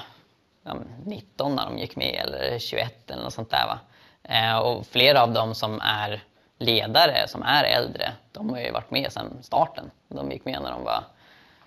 [0.63, 0.75] ja,
[1.05, 3.67] 19 när de gick med eller 21 eller något sånt där.
[3.67, 3.79] Va?
[4.29, 6.23] Uh, och flera av dem som är
[6.57, 9.91] ledare, som är äldre, de har ju varit med sedan starten.
[10.07, 11.03] De gick med när de var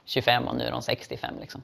[0.05, 1.35] 25 och nu är de 65.
[1.41, 1.63] Liksom.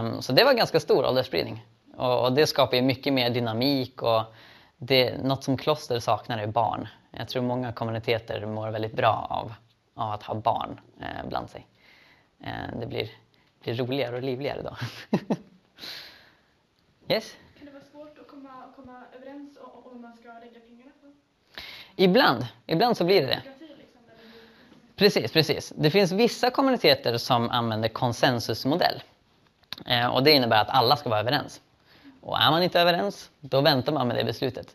[0.00, 1.66] Um, så det var ganska stor åldersspridning.
[1.96, 4.22] Och, och det skapar ju mycket mer dynamik och
[4.82, 6.88] det, något som kloster saknar är barn.
[7.10, 9.54] Jag tror många kommuniteter mår väldigt bra av,
[9.94, 11.66] av att ha barn eh, bland sig.
[12.40, 13.10] Eh, det blir,
[13.62, 14.76] blir roligare och livligare då.
[17.08, 17.36] yes?
[17.58, 21.12] Kan det vara svårt att komma, komma överens om, om man ska lägga pengarna på?
[21.96, 23.42] Ibland, ibland så blir det det.
[24.96, 25.72] Precis, precis.
[25.76, 29.02] Det finns vissa kommuniteter som använder konsensusmodell.
[29.86, 31.60] Eh, och det innebär att alla ska vara överens.
[32.20, 34.66] Och är man inte överens, då väntar man med det beslutet.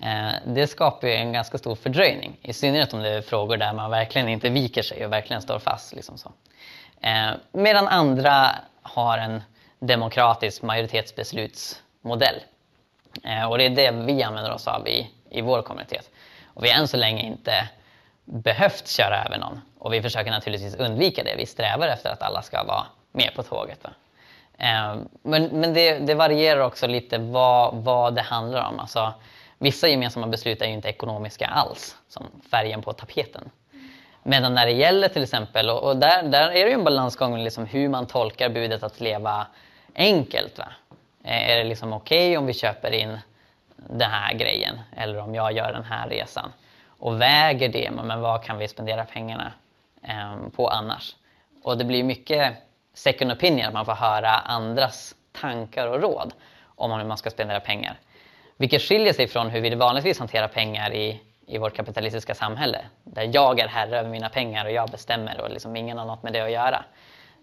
[0.00, 3.72] Eh, det skapar ju en ganska stor fördröjning, i synnerhet om det är frågor där
[3.72, 5.94] man verkligen inte viker sig och verkligen står fast.
[5.94, 6.32] Liksom så.
[7.00, 8.50] Eh, medan andra
[8.82, 9.42] har en
[9.78, 12.40] demokratisk majoritetsbeslutsmodell.
[13.24, 16.10] Eh, och det är det vi använder oss av i, i vår kommunitet.
[16.46, 17.68] Och vi har än så länge inte
[18.24, 19.60] behövt köra över någon.
[19.78, 21.34] Och vi försöker naturligtvis undvika det.
[21.36, 23.84] Vi strävar efter att alla ska vara med på tåget.
[23.84, 23.90] Va?
[24.60, 28.80] Ehm, men men det, det, varierar också lite vad, vad det handlar om.
[28.80, 29.14] Alltså,
[29.58, 33.50] vissa gemensamma beslut är ju inte ekonomiska alls, som färgen på tapeten.
[34.22, 37.38] Medan när det gäller till exempel, och, och där, där är det ju en balansgång
[37.38, 39.46] liksom hur man tolkar budet att leva
[39.94, 40.58] enkelt.
[40.58, 40.68] Va?
[41.24, 43.18] Eh, är det liksom okej okay om vi köper in
[43.76, 46.52] den här grejen eller om jag gör den här resan?
[46.86, 49.52] Och väger det, men vad kan vi spendera pengarna
[50.02, 51.16] eh, på annars?
[51.62, 52.69] Och det blir mycket
[53.00, 56.32] second opinion, att man får höra andras tankar och råd
[56.64, 58.00] om hur man ska spendera pengar.
[58.56, 62.84] Vilket skiljer sig från hur vi vanligtvis hanterar pengar i, i vårt kapitalistiska samhälle.
[63.04, 66.22] Där jag är herre över mina pengar och jag bestämmer och liksom ingen har något
[66.22, 66.84] med det att göra.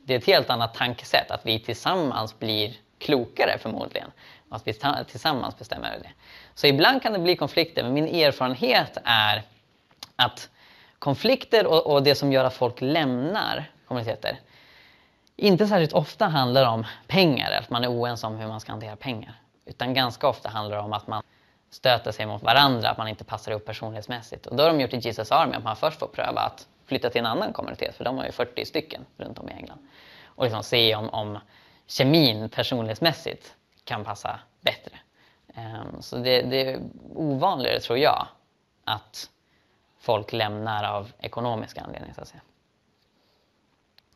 [0.04, 4.12] Det är ett helt annat tankesätt, att vi tillsammans blir klokare förmodligen.
[4.50, 4.74] Och att vi
[5.08, 6.10] tillsammans bestämmer det.
[6.54, 9.44] Så ibland kan det bli konflikter, men min erfarenhet är
[10.16, 10.50] att
[11.00, 14.40] konflikter och, och det som gör att folk lämnar kommuniteter
[15.38, 18.96] inte särskilt ofta handlar om pengar, att man är oense om hur man ska hantera
[18.96, 19.42] pengar.
[19.66, 21.24] Utan ganska ofta handlar det om att man
[21.70, 24.46] stöter sig mot varandra, att man inte passar ihop personlighetsmässigt.
[24.46, 27.10] Och då har de gjort i Jesus Army att man först får pröva att flytta
[27.10, 29.80] till en annan kommunitet, för de har ju 40 stycken runt om i England.
[30.26, 31.40] Och liksom se om, om
[31.88, 34.92] kemin personlighetsmässigt kan passa bättre.
[35.56, 36.80] Um, så det, det, är
[37.16, 38.28] ovanligare, tror jag,
[38.84, 39.30] att
[40.00, 42.14] folk lämnar av ekonomiska anledningar.
[42.14, 42.42] Så att säga.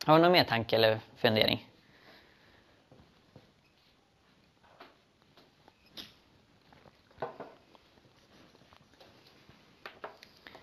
[0.06, 1.68] Har du någon mer tanke eller fundering?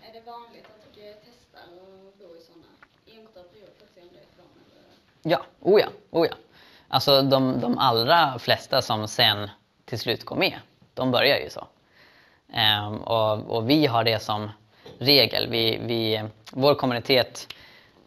[0.01, 2.67] Är det vanligt att du testar att bo i sådana
[3.05, 4.47] enskilda perioder för att se om det är dem?
[4.71, 5.31] Eller?
[5.31, 6.35] Ja, oh ja, oh ja.
[6.87, 9.49] Alltså de, de allra flesta som sen
[9.85, 10.59] till slut går med,
[10.93, 11.67] de börjar ju så.
[12.53, 14.51] Ehm, och, och, vi har det som
[14.97, 15.49] regel.
[15.49, 17.47] Vi, vi, vår kommunitet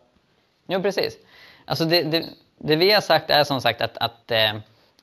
[0.68, 1.18] Jo, precis.
[1.66, 2.26] Alltså det, det,
[2.58, 4.56] det, vi har sagt är som sagt att, att eh,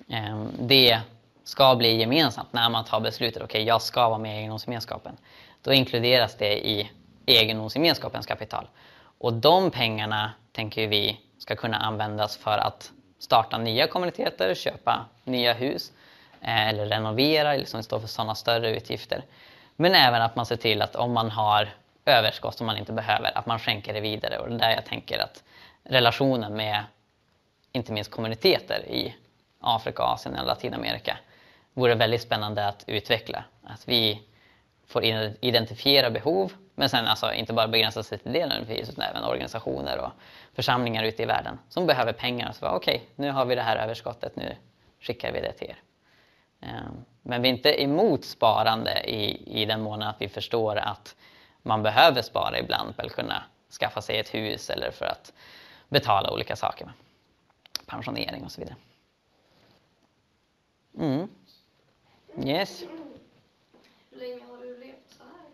[0.08, 1.00] eh, det
[1.44, 5.16] ska bli gemensamt när man tar beslutet, okej okay, jag ska vara med i egendomsgemenskapen.
[5.62, 6.90] Då inkluderas det i
[7.26, 8.68] egendomsgemenskapens kapital.
[9.18, 15.52] Och de pengarna tänker vi ska kunna användas för att starta nya kommuniteter, köpa nya
[15.52, 15.92] hus
[16.40, 19.24] eh, eller renovera, liksom stå för sådana större utgifter.
[19.76, 21.68] Men även att man ser till att om man har
[22.04, 24.38] överskott som man inte behöver, att man skänker det vidare.
[24.38, 25.42] Och det är där jag tänker att
[25.84, 26.84] relationen med
[27.72, 29.16] inte minst kommuniteter i
[29.60, 31.18] Afrika, Asien och Latinamerika
[31.74, 33.44] vore väldigt spännande att utveckla.
[33.62, 34.22] Att vi
[34.86, 35.04] får
[35.40, 39.98] identifiera behov, men sen alltså inte bara begränsa sig till det nödvändigtvis, utan även organisationer
[39.98, 40.10] och
[40.54, 42.52] församlingar ute i världen som behöver pengar.
[42.52, 44.56] Så okej, okay, nu har vi det här överskottet, nu
[45.00, 45.76] skickar vi det till er.
[46.60, 51.16] Ehm, men vi är inte emot sparande i, i den mån att vi förstår att
[51.62, 53.42] man behöver spara ibland för att kunna
[53.80, 55.32] skaffa sig ett hus eller för att
[55.88, 56.84] betala olika saker.
[56.84, 56.94] Med.
[57.86, 58.76] Pensionering och så vidare.
[60.98, 61.28] Mm.
[62.44, 62.82] Yes.
[64.10, 65.46] Hur länge har du levt så här?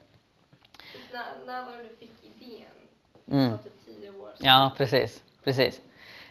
[1.12, 2.68] När, när var det du fick idén?
[3.30, 3.59] Mm.
[3.59, 4.46] Typ tio år sedan.
[4.46, 5.22] Ja, precis.
[5.44, 5.80] precis.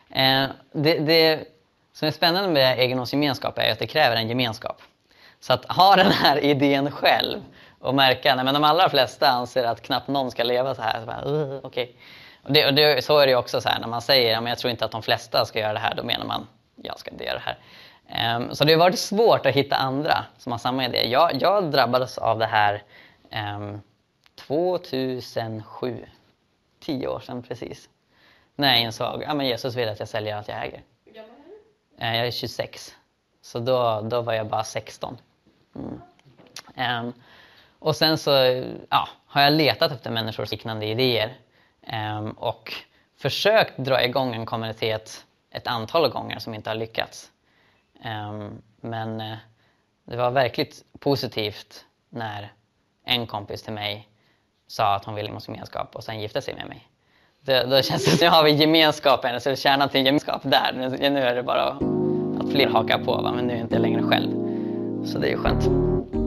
[0.10, 1.48] Eh, det, det
[1.94, 4.82] som är spännande med egendomsgemenskap är att det kräver en gemenskap.
[5.40, 7.44] Så att ha den här idén själv
[7.80, 11.00] och märka att de allra flesta anser att knappt någon ska leva så här.
[11.00, 11.88] Så bara, uh, okay.
[12.44, 14.58] och det, och det, så är det också så här när man säger att jag
[14.58, 17.24] tror inte att de flesta ska göra det här, då menar man jag ska inte
[17.24, 17.58] göra det här.
[18.36, 21.10] Um, så det har varit svårt att hitta andra som har samma idé.
[21.10, 22.84] Jag, jag drabbades av det här
[23.58, 23.82] um,
[24.36, 26.06] 2007,
[26.80, 27.90] tio år sedan precis.
[28.56, 30.82] När jag insåg ja, Jesus vill att jag säljer allt jag äger.
[31.98, 32.96] Eh, Jag är 26.
[33.42, 35.18] Så då, då var jag bara 16.
[35.76, 36.02] Mm.
[36.76, 37.14] Ehm,
[37.80, 38.32] och sen så
[38.90, 41.38] ja, har jag letat efter människors liknande idéer
[41.82, 42.74] ehm, och
[43.18, 47.32] försökt dra igång en kommunitet ett antal gånger som inte har lyckats.
[48.04, 49.38] Ehm, men eh,
[50.06, 52.52] det var verkligt positivt när
[53.06, 54.08] en kompis till mig
[54.68, 56.88] sa att hon ville ingå gemenskap och sen gifte sig med mig.
[57.42, 60.74] Det, då känns det som att nu har vi gemenskapen, så kärnan till gemenskap där.
[60.74, 61.64] Nu, nu är det bara
[62.40, 63.32] att fler hakar på, va?
[63.36, 64.32] men nu är jag inte längre själv.
[65.06, 66.27] Så det är ju skönt.